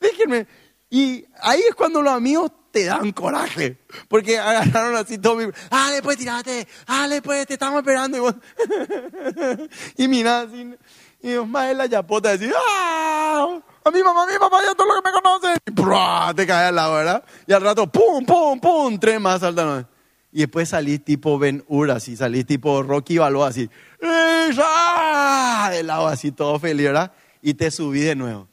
Déjenme. 0.00 0.46
Y 0.88 1.24
ahí 1.40 1.60
es 1.68 1.74
cuando 1.74 2.02
los 2.02 2.12
amigos 2.12 2.50
te 2.70 2.84
dan 2.84 3.12
coraje. 3.12 3.78
Porque 4.08 4.38
agarraron 4.38 4.96
así 4.96 5.18
todo 5.18 5.36
mi... 5.36 5.44
Ah, 5.70 5.90
después 5.92 6.16
tirate. 6.16 6.66
Ah, 6.86 7.06
después 7.08 7.46
te 7.46 7.54
estamos 7.54 7.78
esperando. 7.78 8.16
Y, 8.16 8.20
vos... 8.20 8.34
y 9.96 10.08
mira 10.08 10.42
así. 10.42 10.74
Y 11.22 11.34
más 11.46 11.74
la 11.76 11.86
yapota. 11.86 12.32
Así, 12.32 12.50
¡ah! 12.54 13.60
A 13.84 13.90
mi 13.90 14.02
mamá, 14.02 14.24
a 14.24 14.26
mi 14.26 14.38
papá, 14.38 14.60
ya 14.64 14.74
todo 14.74 14.86
lo 14.88 15.00
que 15.00 15.08
me 15.08 15.12
conocen. 15.12 16.30
Y 16.32 16.34
te 16.34 16.46
cae 16.46 16.66
al 16.66 16.74
lado, 16.74 16.94
¿verdad? 16.94 17.24
Y 17.46 17.52
al 17.52 17.62
rato, 17.62 17.86
¡pum, 17.86 18.24
pum, 18.24 18.60
pum! 18.60 18.98
Tres 18.98 19.20
más 19.20 19.40
saltan. 19.40 19.86
Y 20.32 20.40
después 20.40 20.68
salís 20.68 21.04
tipo 21.04 21.38
Ben 21.38 21.64
Hur, 21.66 21.90
así. 21.90 22.16
Salís 22.16 22.46
tipo 22.46 22.82
Rocky 22.82 23.18
Balboa, 23.18 23.48
así. 23.48 23.68
¡Ah! 24.02 25.70
De 25.72 25.82
lado, 25.82 26.08
así, 26.08 26.32
todo 26.32 26.58
feliz, 26.58 26.86
¿verdad? 26.86 27.12
Y 27.42 27.54
te 27.54 27.70
subí 27.70 28.00
de 28.00 28.14
nuevo. 28.14 28.48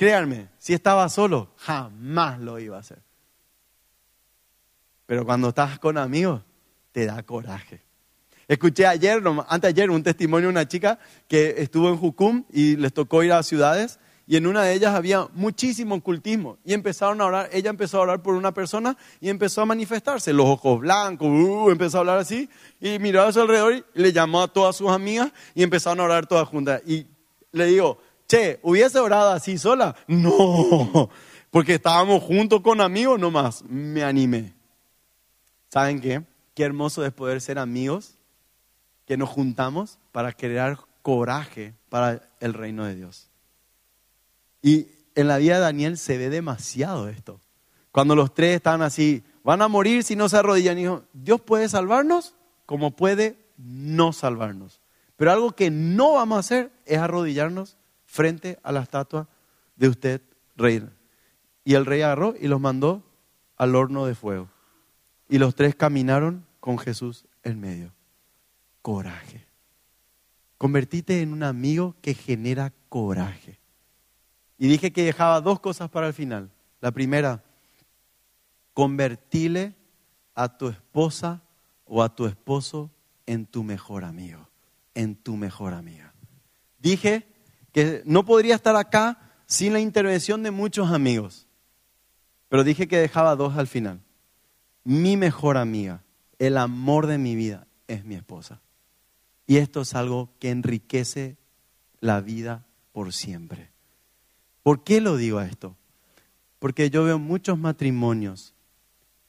Créanme, 0.00 0.48
si 0.56 0.72
estaba 0.72 1.06
solo, 1.10 1.52
jamás 1.58 2.40
lo 2.40 2.58
iba 2.58 2.78
a 2.78 2.80
hacer. 2.80 3.02
Pero 5.04 5.26
cuando 5.26 5.50
estás 5.50 5.78
con 5.78 5.98
amigos, 5.98 6.40
te 6.90 7.04
da 7.04 7.22
coraje. 7.22 7.82
Escuché 8.48 8.86
ayer, 8.86 9.22
antes 9.46 9.68
ayer, 9.68 9.90
un 9.90 10.02
testimonio 10.02 10.46
de 10.48 10.52
una 10.52 10.66
chica 10.66 10.98
que 11.28 11.56
estuvo 11.58 11.90
en 11.90 11.98
Jucum 11.98 12.44
y 12.50 12.76
les 12.76 12.94
tocó 12.94 13.22
ir 13.22 13.34
a 13.34 13.42
ciudades 13.42 14.00
y 14.26 14.36
en 14.36 14.46
una 14.46 14.62
de 14.62 14.72
ellas 14.72 14.94
había 14.94 15.28
muchísimo 15.34 15.96
ocultismo 15.96 16.56
y 16.64 16.72
empezaron 16.72 17.20
a 17.20 17.26
orar, 17.26 17.50
ella 17.52 17.68
empezó 17.68 17.98
a 17.98 18.00
orar 18.00 18.22
por 18.22 18.36
una 18.36 18.54
persona 18.54 18.96
y 19.20 19.28
empezó 19.28 19.60
a 19.60 19.66
manifestarse, 19.66 20.32
los 20.32 20.46
ojos 20.46 20.80
blancos, 20.80 21.28
uh, 21.28 21.70
empezó 21.70 21.98
a 21.98 22.00
hablar 22.00 22.18
así 22.20 22.48
y 22.80 22.98
miró 23.00 23.20
a 23.20 23.32
su 23.34 23.42
alrededor 23.42 23.74
y 23.74 23.84
le 23.92 24.14
llamó 24.14 24.40
a 24.40 24.48
todas 24.48 24.76
sus 24.76 24.88
amigas 24.88 25.30
y 25.54 25.62
empezaron 25.62 26.00
a 26.00 26.04
orar 26.04 26.26
todas 26.26 26.48
juntas. 26.48 26.80
Y 26.86 27.06
le 27.52 27.66
digo, 27.66 27.98
Che, 28.30 28.60
¿hubiese 28.62 29.00
orado 29.00 29.32
así 29.32 29.58
sola? 29.58 29.96
No, 30.06 31.10
porque 31.50 31.74
estábamos 31.74 32.22
juntos 32.22 32.60
con 32.60 32.80
amigos 32.80 33.18
nomás. 33.18 33.64
Me 33.64 34.04
animé. 34.04 34.54
¿Saben 35.68 36.00
qué? 36.00 36.22
Qué 36.54 36.62
hermoso 36.62 37.04
es 37.04 37.12
poder 37.12 37.40
ser 37.40 37.58
amigos 37.58 38.14
que 39.04 39.16
nos 39.16 39.30
juntamos 39.30 39.98
para 40.12 40.32
crear 40.32 40.78
coraje 41.02 41.74
para 41.88 42.22
el 42.38 42.54
reino 42.54 42.84
de 42.84 42.94
Dios. 42.94 43.30
Y 44.62 44.86
en 45.16 45.26
la 45.26 45.38
vida 45.38 45.54
de 45.54 45.62
Daniel 45.62 45.98
se 45.98 46.16
ve 46.16 46.30
demasiado 46.30 47.08
esto. 47.08 47.40
Cuando 47.90 48.14
los 48.14 48.32
tres 48.32 48.54
están 48.54 48.80
así, 48.82 49.24
van 49.42 49.60
a 49.60 49.66
morir 49.66 50.04
si 50.04 50.14
no 50.14 50.28
se 50.28 50.36
arrodillan. 50.36 50.78
Y 50.78 50.86
Dios 51.14 51.40
puede 51.40 51.68
salvarnos 51.68 52.36
como 52.64 52.92
puede 52.92 53.44
no 53.56 54.12
salvarnos. 54.12 54.80
Pero 55.16 55.32
algo 55.32 55.50
que 55.50 55.72
no 55.72 56.12
vamos 56.12 56.36
a 56.36 56.40
hacer 56.40 56.70
es 56.86 56.98
arrodillarnos 56.98 57.76
frente 58.10 58.58
a 58.64 58.72
la 58.72 58.80
estatua 58.80 59.28
de 59.76 59.88
usted, 59.88 60.20
rey. 60.56 60.84
Y 61.64 61.74
el 61.74 61.86
rey 61.86 62.02
agarró 62.02 62.34
y 62.38 62.48
los 62.48 62.60
mandó 62.60 63.04
al 63.56 63.76
horno 63.76 64.04
de 64.04 64.16
fuego. 64.16 64.48
Y 65.28 65.38
los 65.38 65.54
tres 65.54 65.76
caminaron 65.76 66.44
con 66.58 66.76
Jesús 66.76 67.24
en 67.44 67.60
medio. 67.60 67.92
Coraje. 68.82 69.46
Convertite 70.58 71.22
en 71.22 71.32
un 71.32 71.44
amigo 71.44 71.94
que 72.02 72.14
genera 72.14 72.72
coraje. 72.88 73.60
Y 74.58 74.66
dije 74.66 74.92
que 74.92 75.04
dejaba 75.04 75.40
dos 75.40 75.60
cosas 75.60 75.88
para 75.88 76.08
el 76.08 76.12
final. 76.12 76.50
La 76.80 76.90
primera, 76.90 77.44
convertile 78.74 79.76
a 80.34 80.58
tu 80.58 80.68
esposa 80.68 81.42
o 81.84 82.02
a 82.02 82.14
tu 82.14 82.26
esposo 82.26 82.90
en 83.26 83.46
tu 83.46 83.62
mejor 83.62 84.04
amigo, 84.04 84.48
en 84.94 85.14
tu 85.14 85.36
mejor 85.36 85.74
amiga. 85.74 86.12
Dije 86.80 87.29
que 87.72 88.02
no 88.04 88.24
podría 88.24 88.54
estar 88.54 88.76
acá 88.76 89.18
sin 89.46 89.72
la 89.72 89.80
intervención 89.80 90.42
de 90.42 90.50
muchos 90.50 90.90
amigos. 90.90 91.46
Pero 92.48 92.64
dije 92.64 92.88
que 92.88 92.98
dejaba 92.98 93.36
dos 93.36 93.56
al 93.56 93.66
final. 93.66 94.00
Mi 94.84 95.16
mejor 95.16 95.56
amiga, 95.56 96.02
el 96.38 96.56
amor 96.56 97.06
de 97.06 97.18
mi 97.18 97.34
vida, 97.36 97.66
es 97.86 98.04
mi 98.04 98.14
esposa. 98.14 98.60
Y 99.46 99.56
esto 99.56 99.80
es 99.82 99.94
algo 99.94 100.30
que 100.38 100.50
enriquece 100.50 101.36
la 102.00 102.20
vida 102.20 102.64
por 102.92 103.12
siempre. 103.12 103.70
¿Por 104.62 104.84
qué 104.84 105.00
lo 105.00 105.16
digo 105.16 105.40
esto? 105.40 105.76
Porque 106.58 106.90
yo 106.90 107.04
veo 107.04 107.18
muchos 107.18 107.58
matrimonios 107.58 108.54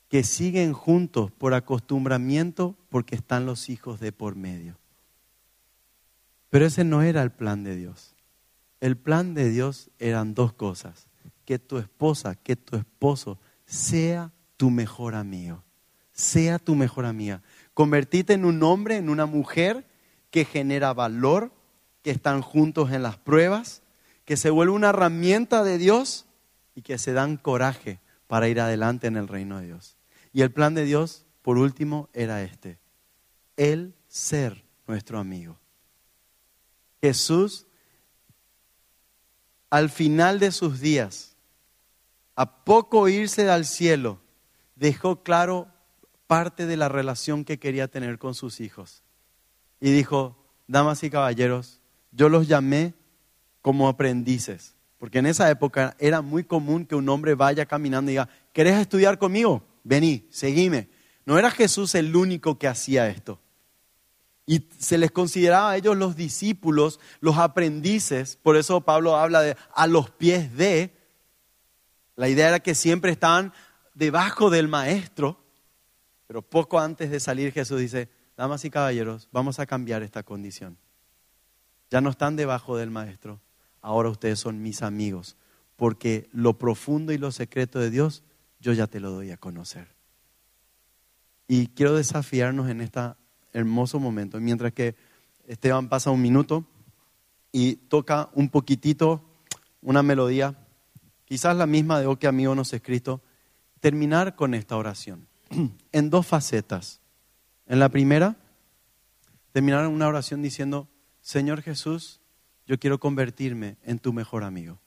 que 0.10 0.24
siguen 0.24 0.74
juntos 0.74 1.32
por 1.32 1.54
acostumbramiento 1.54 2.76
porque 2.90 3.16
están 3.16 3.46
los 3.46 3.70
hijos 3.70 4.00
de 4.00 4.12
por 4.12 4.36
medio. 4.36 4.78
Pero 6.50 6.66
ese 6.66 6.84
no 6.84 7.02
era 7.02 7.24
el 7.24 7.32
plan 7.32 7.64
de 7.64 7.78
Dios. 7.78 8.14
El 8.82 8.98
plan 8.98 9.34
de 9.36 9.50
Dios 9.50 9.90
eran 10.00 10.34
dos 10.34 10.52
cosas. 10.54 11.08
Que 11.46 11.60
tu 11.60 11.78
esposa, 11.78 12.36
que 12.36 12.56
tu 12.56 12.76
esposo 12.76 13.40
sea 13.66 14.32
tu 14.58 14.70
mejor 14.70 15.16
amigo. 15.16 15.64
Sea 16.12 16.60
tu 16.60 16.76
mejor 16.76 17.06
amiga. 17.06 17.42
Convertite 17.74 18.34
en 18.34 18.44
un 18.44 18.62
hombre, 18.64 18.98
en 18.98 19.10
una 19.10 19.26
mujer 19.26 19.88
que 20.32 20.46
genera 20.46 20.94
valor, 20.94 21.52
que 22.02 22.12
están 22.12 22.42
juntos 22.42 22.92
en 22.92 23.04
las 23.04 23.18
pruebas, 23.18 23.84
que 24.26 24.38
se 24.38 24.50
vuelve 24.50 24.74
una 24.74 24.90
herramienta 24.90 25.64
de 25.64 25.78
Dios 25.78 26.26
y 26.76 26.82
que 26.82 26.98
se 26.98 27.14
dan 27.14 27.38
coraje 27.38 28.00
para 28.28 28.48
ir 28.48 28.60
adelante 28.60 29.08
en 29.08 29.18
el 29.18 29.28
reino 29.28 29.60
de 29.60 29.68
Dios. 29.68 29.98
Y 30.34 30.42
el 30.42 30.52
plan 30.52 30.74
de 30.74 30.86
Dios, 30.86 31.26
por 31.42 31.58
último, 31.58 32.10
era 32.14 32.42
este. 32.42 32.80
Él 33.58 33.94
ser 34.08 34.64
nuestro 34.88 35.20
amigo. 35.20 35.60
Jesús 37.02 37.68
al 39.72 39.90
final 39.90 40.40
de 40.40 40.52
sus 40.52 40.82
días, 40.82 41.36
a 42.36 42.64
poco 42.64 43.08
irse 43.08 43.50
al 43.50 43.66
cielo, 43.66 44.20
dejó 44.76 45.24
claro 45.24 45.70
parte 46.28 46.66
de 46.66 46.78
la 46.78 46.90
relación 46.90 47.46
que 47.46 47.58
quería 47.58 47.88
tener 47.88 48.20
con 48.20 48.36
sus 48.36 48.60
hijos. 48.60 49.02
Y 49.80 49.92
dijo, 49.92 50.38
damas 50.68 51.04
y 51.04 51.10
caballeros, 51.10 51.80
yo 52.12 52.30
los 52.30 52.48
llamé 52.48 52.94
como 53.62 53.88
aprendices, 53.88 54.76
porque 54.98 55.20
en 55.20 55.26
esa 55.26 55.50
época 55.50 55.96
era 56.00 56.22
muy 56.22 56.44
común 56.44 56.86
que 56.86 56.96
un 56.96 57.08
hombre 57.08 57.34
vaya 57.34 57.66
caminando 57.66 58.12
y 58.12 58.14
diga, 58.14 58.30
¿querés 58.54 58.78
estudiar 58.78 59.18
conmigo? 59.18 59.64
Vení, 59.84 60.28
seguime. 60.32 60.90
No 61.26 61.40
era 61.40 61.50
Jesús 61.50 61.96
el 61.96 62.16
único 62.16 62.60
que 62.60 62.68
hacía 62.68 63.08
esto. 63.08 63.40
Y 64.46 64.68
se 64.78 64.98
les 64.98 65.12
consideraba 65.12 65.72
a 65.72 65.78
ellos 65.78 65.98
los 65.98 66.16
discípulos, 66.16 67.00
los 67.20 67.38
aprendices. 67.38 68.38
Por 68.38 68.58
eso 68.58 68.82
Pablo 68.82 69.16
habla 69.16 69.42
de 69.42 69.56
a 69.74 69.88
los 69.88 70.10
pies 70.10 70.56
de. 70.56 70.96
La 72.16 72.28
idea 72.28 72.50
era 72.50 72.60
que 72.60 72.76
siempre 72.76 73.12
estaban 73.12 73.54
debajo 73.94 74.50
del 74.50 74.68
maestro. 74.68 75.40
Pero 76.28 76.42
poco 76.42 76.80
antes 76.80 77.12
de 77.12 77.20
salir 77.20 77.52
Jesús 77.52 77.80
dice, 77.80 78.10
damas 78.38 78.66
y 78.66 78.70
caballeros, 78.70 79.28
vamos 79.32 79.60
a 79.60 79.66
cambiar 79.66 80.02
esta 80.02 80.24
condición. 80.24 80.78
Ya 81.90 82.02
no 82.02 82.10
están 82.10 82.36
debajo 82.36 82.78
del 82.78 82.90
maestro. 82.90 83.42
Ahora 83.82 84.10
ustedes 84.10 84.40
son 84.40 84.62
mis 84.62 84.82
amigos. 84.82 85.36
Porque 85.76 86.30
lo 86.32 86.58
profundo 86.58 87.12
y 87.12 87.18
lo 87.18 87.32
secreto 87.32 87.80
de 87.80 87.90
Dios, 87.90 88.24
yo 88.60 88.74
ya 88.74 88.88
te 88.88 89.00
lo 89.00 89.12
doy 89.12 89.32
a 89.32 89.38
conocer. 89.38 89.96
Y 91.48 91.68
quiero 91.68 91.96
desafiarnos 91.96 92.70
en 92.70 92.82
esta 92.82 93.18
hermoso 93.54 94.00
momento. 94.00 94.40
Mientras 94.40 94.74
que 94.74 94.96
Esteban 95.48 95.90
pasa 95.90 96.12
un 96.12 96.22
minuto 96.22 96.66
y 97.52 97.76
toca 97.76 98.30
un 98.34 98.50
poquitito 98.50 99.22
una 99.82 100.04
melodía, 100.04 100.56
quizás 101.26 101.56
la 101.56 101.66
misma 101.66 102.00
de 102.00 102.08
O 102.08 102.18
que 102.18 102.28
amigo 102.28 102.56
nos 102.56 102.74
escrito, 102.74 103.22
terminar 103.80 104.36
con 104.36 104.54
esta 104.54 104.78
oración 104.78 105.28
en 105.92 106.10
dos 106.10 106.28
facetas. 106.28 107.02
En 107.68 107.80
la 107.80 107.90
primera, 107.90 108.38
terminar 109.52 109.88
una 109.88 110.08
oración 110.08 110.42
diciendo, 110.42 110.88
Señor 111.22 111.62
Jesús, 111.62 112.22
yo 112.68 112.80
quiero 112.80 113.00
convertirme 113.00 113.78
en 113.84 114.00
tu 114.00 114.14
mejor 114.14 114.44
amigo. 114.44 114.80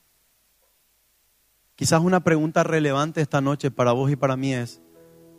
Quizás 1.77 2.01
una 2.01 2.21
pregunta 2.21 2.63
relevante 2.63 3.21
esta 3.21 3.41
noche 3.41 3.71
para 3.71 3.93
vos 3.93 4.11
y 4.11 4.17
para 4.17 4.37
mí 4.37 4.55
es, 4.55 4.81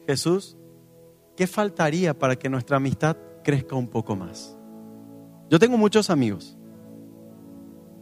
Jesús, 0.05 0.57
¿qué 1.35 1.47
faltaría 1.47 2.17
para 2.17 2.35
que 2.35 2.49
nuestra 2.49 2.77
amistad 2.77 3.17
crezca 3.43 3.75
un 3.75 3.87
poco 3.87 4.15
más? 4.15 4.57
Yo 5.49 5.59
tengo 5.59 5.77
muchos 5.77 6.09
amigos. 6.09 6.57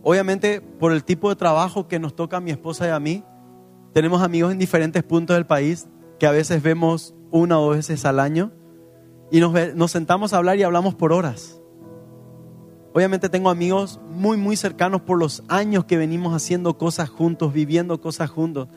Obviamente, 0.01 0.61
por 0.61 0.91
el 0.91 1.03
tipo 1.03 1.29
de 1.29 1.35
trabajo 1.35 1.87
que 1.87 1.99
nos 1.99 2.15
toca 2.15 2.37
a 2.37 2.41
mi 2.41 2.51
esposa 2.51 2.87
y 2.87 2.91
a 2.91 2.99
mí, 2.99 3.23
tenemos 3.93 4.21
amigos 4.21 4.51
en 4.51 4.59
diferentes 4.59 5.03
puntos 5.03 5.35
del 5.35 5.45
país 5.45 5.87
que 6.19 6.27
a 6.27 6.31
veces 6.31 6.61
vemos 6.61 7.13
una 7.31 7.59
o 7.59 7.65
dos 7.67 7.77
veces 7.77 8.05
al 8.05 8.19
año 8.19 8.51
y 9.31 9.39
nos, 9.39 9.53
nos 9.75 9.91
sentamos 9.91 10.33
a 10.33 10.37
hablar 10.37 10.57
y 10.57 10.63
hablamos 10.63 10.95
por 10.95 11.13
horas. 11.13 11.59
Obviamente 12.93 13.29
tengo 13.29 13.49
amigos 13.49 13.99
muy, 14.09 14.37
muy 14.37 14.55
cercanos 14.55 15.01
por 15.01 15.17
los 15.17 15.43
años 15.47 15.85
que 15.85 15.97
venimos 15.97 16.35
haciendo 16.35 16.77
cosas 16.77 17.09
juntos, 17.09 17.51
viviendo 17.51 17.99
cosas 17.99 18.29
juntos. 18.29 18.67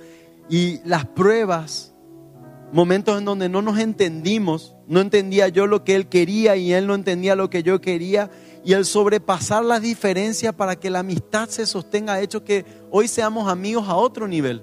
Y 0.49 0.81
las 0.85 1.05
pruebas, 1.05 1.95
momentos 2.77 3.17
en 3.17 3.25
donde 3.25 3.49
no 3.49 3.63
nos 3.63 3.79
entendimos, 3.79 4.75
no 4.87 5.01
entendía 5.01 5.49
yo 5.49 5.67
lo 5.67 5.83
que 5.83 5.97
él 5.97 6.09
quería 6.09 6.57
y 6.57 6.75
él 6.75 6.87
no 6.87 6.95
entendía 6.95 7.35
lo 7.35 7.49
que 7.49 7.63
yo 7.63 7.81
quería. 7.81 8.31
Y 8.67 8.75
el 8.75 8.85
sobrepasar 8.85 9.65
las 9.65 9.81
diferencias 9.81 10.55
para 10.55 10.77
que 10.77 10.91
la 10.91 10.99
amistad 10.99 11.49
se 11.49 11.65
sostenga 11.65 12.13
ha 12.13 12.21
hecho 12.21 12.45
que 12.45 12.67
hoy 12.91 13.09
seamos 13.09 13.49
amigos 13.49 13.89
a 13.89 13.95
otro 13.97 14.29
nivel. 14.29 14.63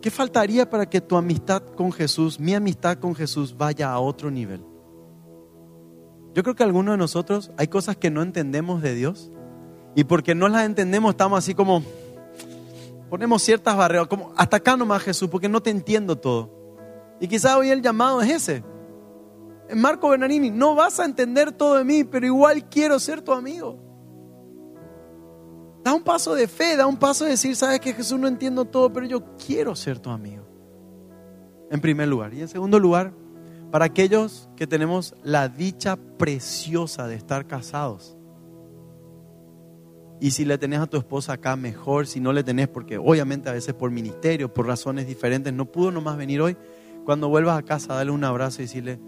¿Qué 0.00 0.10
faltaría 0.10 0.70
para 0.70 0.88
que 0.88 1.02
tu 1.02 1.14
amistad 1.14 1.62
con 1.62 1.92
Jesús, 1.92 2.40
mi 2.40 2.54
amistad 2.54 2.96
con 2.96 3.14
Jesús, 3.14 3.54
vaya 3.54 3.92
a 3.92 4.00
otro 4.00 4.30
nivel? 4.30 4.64
Yo 6.34 6.42
creo 6.42 6.54
que 6.54 6.62
algunos 6.62 6.94
de 6.94 6.98
nosotros 6.98 7.50
hay 7.58 7.68
cosas 7.68 7.98
que 7.98 8.10
no 8.10 8.22
entendemos 8.22 8.80
de 8.80 8.94
Dios 8.94 9.30
y 9.94 10.04
porque 10.04 10.34
no 10.34 10.48
las 10.48 10.64
entendemos 10.64 11.10
estamos 11.10 11.38
así 11.38 11.54
como, 11.54 11.82
ponemos 13.14 13.44
ciertas 13.44 13.76
barreras, 13.76 14.08
como 14.08 14.32
hasta 14.36 14.56
acá 14.56 14.76
nomás 14.76 15.00
Jesús, 15.04 15.28
porque 15.28 15.48
no 15.48 15.62
te 15.62 15.70
entiendo 15.70 16.18
todo. 16.18 16.50
Y 17.20 17.28
quizás 17.28 17.54
hoy 17.54 17.70
el 17.70 17.80
llamado 17.80 18.20
es 18.20 18.28
ese. 18.28 18.64
Marco 19.72 20.08
Bernardini, 20.08 20.50
no 20.50 20.74
vas 20.74 20.98
a 20.98 21.04
entender 21.04 21.52
todo 21.52 21.76
de 21.76 21.84
mí, 21.84 22.02
pero 22.02 22.26
igual 22.26 22.68
quiero 22.68 22.98
ser 22.98 23.22
tu 23.22 23.32
amigo. 23.32 23.78
Da 25.84 25.94
un 25.94 26.02
paso 26.02 26.34
de 26.34 26.48
fe, 26.48 26.76
da 26.76 26.88
un 26.88 26.96
paso 26.96 27.22
de 27.22 27.30
decir, 27.30 27.54
sabes 27.54 27.78
que 27.78 27.92
Jesús 27.92 28.18
no 28.18 28.26
entiendo 28.26 28.64
todo, 28.64 28.92
pero 28.92 29.06
yo 29.06 29.22
quiero 29.36 29.76
ser 29.76 30.00
tu 30.00 30.10
amigo. 30.10 30.44
En 31.70 31.80
primer 31.80 32.08
lugar. 32.08 32.34
Y 32.34 32.40
en 32.40 32.48
segundo 32.48 32.80
lugar, 32.80 33.12
para 33.70 33.84
aquellos 33.84 34.48
que 34.56 34.66
tenemos 34.66 35.14
la 35.22 35.48
dicha 35.48 35.94
preciosa 36.18 37.06
de 37.06 37.14
estar 37.14 37.46
casados. 37.46 38.16
Y 40.20 40.30
si 40.30 40.44
le 40.44 40.58
tenés 40.58 40.80
a 40.80 40.86
tu 40.86 40.96
esposa 40.96 41.34
acá, 41.34 41.56
mejor. 41.56 42.06
Si 42.06 42.20
no 42.20 42.32
le 42.32 42.44
tenés, 42.44 42.68
porque 42.68 42.98
obviamente 42.98 43.48
a 43.48 43.52
veces 43.52 43.74
por 43.74 43.90
ministerio, 43.90 44.52
por 44.52 44.66
razones 44.66 45.06
diferentes, 45.06 45.52
no 45.52 45.66
pudo 45.66 45.90
nomás 45.90 46.16
venir 46.16 46.40
hoy. 46.40 46.56
Cuando 47.04 47.28
vuelvas 47.28 47.58
a 47.58 47.62
casa, 47.62 47.94
dale 47.94 48.10
un 48.10 48.24
abrazo 48.24 48.62
y 48.62 48.64
decirle, 48.64 48.98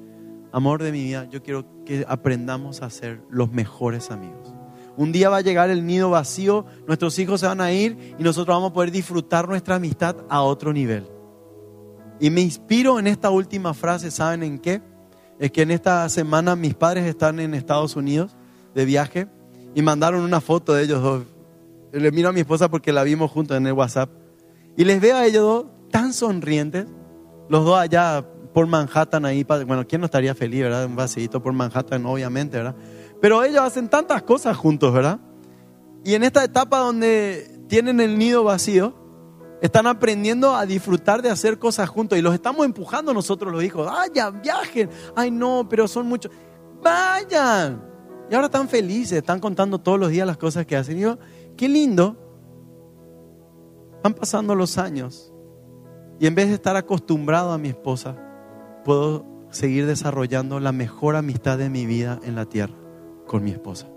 amor 0.52 0.82
de 0.82 0.92
mi 0.92 1.02
vida, 1.02 1.28
yo 1.30 1.42
quiero 1.42 1.84
que 1.84 2.04
aprendamos 2.09 2.82
a 2.82 2.90
ser 2.90 3.22
los 3.30 3.50
mejores 3.50 4.11
amigos. 4.11 4.54
Un 4.96 5.12
día 5.12 5.28
va 5.28 5.38
a 5.38 5.42
llegar 5.42 5.70
el 5.70 5.84
nido 5.84 6.11
vacío, 6.11 6.64
nuestros 6.86 7.18
hijos 7.18 7.40
se 7.40 7.46
van 7.46 7.61
a 7.61 7.72
ir 7.72 8.14
y 8.18 8.22
nosotros 8.22 8.54
vamos 8.54 8.70
a 8.70 8.74
poder 8.74 8.90
disfrutar 8.90 9.46
nuestra 9.48 9.76
amistad 9.76 10.16
a 10.28 10.42
otro 10.42 10.72
nivel. 10.72 11.07
Y 12.18 12.30
me 12.30 12.40
inspiro 12.40 12.98
en 12.98 13.07
esta 13.07 13.28
última 13.28 13.74
frase, 13.74 14.11
¿saben 14.11 14.42
en 14.42 14.59
qué? 14.59 14.80
Es 15.38 15.52
que 15.52 15.62
en 15.62 15.70
esta 15.70 16.09
semana 16.09 16.57
mis 16.57 16.74
padres 16.74 17.04
están 17.04 17.40
en 17.40 17.52
Estados 17.52 17.94
Unidos 17.94 18.36
de 18.74 18.86
viaje 18.86 19.28
y 19.77 19.83
mandaron 19.83 20.22
una 20.22 20.41
foto 20.41 20.72
de 20.72 20.85
ellos 20.85 21.03
dos. 21.03 21.24
Le 21.93 22.11
miro 22.11 22.31
a 22.31 22.33
mi 22.33 22.41
esposa 22.41 22.70
porque 22.70 22.93
la 22.93 23.03
vimos 23.03 23.31
juntos 23.31 23.59
en 23.59 23.66
el 23.66 23.74
WhatsApp. 23.74 24.09
Y 24.74 24.85
les 24.87 25.03
veo 25.03 25.16
a 25.16 25.27
ellos 25.27 25.43
dos 25.43 25.66
tan 25.91 26.14
sonrientes, 26.14 26.87
los 27.51 27.62
dos 27.62 27.79
allá 27.79 28.27
por 28.55 28.66
Manhattan 28.66 29.27
ahí. 29.27 29.45
Bueno, 29.45 29.87
¿quién 29.87 30.01
no 30.01 30.07
estaría 30.07 30.35
feliz, 30.35 30.62
verdad? 30.62 30.87
Un 30.87 30.97
vacío 30.97 31.43
por 31.43 31.53
Manhattan, 31.53 32.07
obviamente, 32.07 32.57
¿verdad? 32.57 32.74
Pero 33.20 33.45
ellos 33.45 33.61
hacen 33.61 33.89
tantas 33.89 34.22
cosas 34.22 34.57
juntos, 34.57 34.95
¿verdad? 34.95 35.20
Y 36.05 36.14
en 36.14 36.24
esta 36.24 36.43
etapa 36.43 36.79
donde 36.79 37.61
tienen 37.68 38.01
el 38.01 38.16
nido 38.16 38.45
vacío, 38.45 38.95
están 39.61 39.87
aprendiendo 39.87 40.57
a 40.57 40.64
disfrutar 40.64 41.20
de 41.20 41.29
hacer 41.29 41.59
cosas 41.59 41.87
juntos 41.91 42.18
y 42.18 42.22
los 42.22 42.33
estamos 42.33 42.64
empujando 42.64 43.12
nosotros 43.12 43.53
los 43.53 43.62
hijos. 43.62 43.85
Vayan, 43.85 44.41
viajen. 44.41 44.89
Ay, 45.14 45.31
no, 45.31 45.66
pero 45.68 45.87
son 45.87 46.07
muchos. 46.07 46.33
Vayan. 46.83 47.95
Y 48.31 48.35
ahora 48.35 48.47
están 48.47 48.68
felices, 48.68 49.18
están 49.18 49.41
contando 49.41 49.79
todos 49.79 49.99
los 49.99 50.11
días 50.11 50.27
las 50.27 50.37
cosas 50.37 50.66
que 50.66 50.77
hacen. 50.77 50.99
Y 50.99 51.03
yo, 51.03 51.18
qué 51.57 51.68
lindo. 51.68 52.16
Van 54.03 54.14
pasando 54.14 54.55
los 54.55 54.79
años. 54.79 55.33
Y 56.18 56.27
en 56.27 56.35
vez 56.35 56.49
de 56.49 56.55
estar 56.55 56.77
acostumbrado 56.77 57.53
a 57.53 57.59
mi 57.59 57.68
esposa, 57.68 58.16
puedo 58.85 59.24
seguir 59.51 59.87
desarrollando 59.87 60.61
la 60.61 60.72
mejor 60.72 61.16
amistad 61.16 61.59
de 61.59 61.70
mi 61.70 61.87
vida 61.87 62.20
en 62.24 62.35
la 62.35 62.47
tierra 62.47 62.74
con 63.27 63.45
mi 63.45 63.51
esposa. 63.51 63.89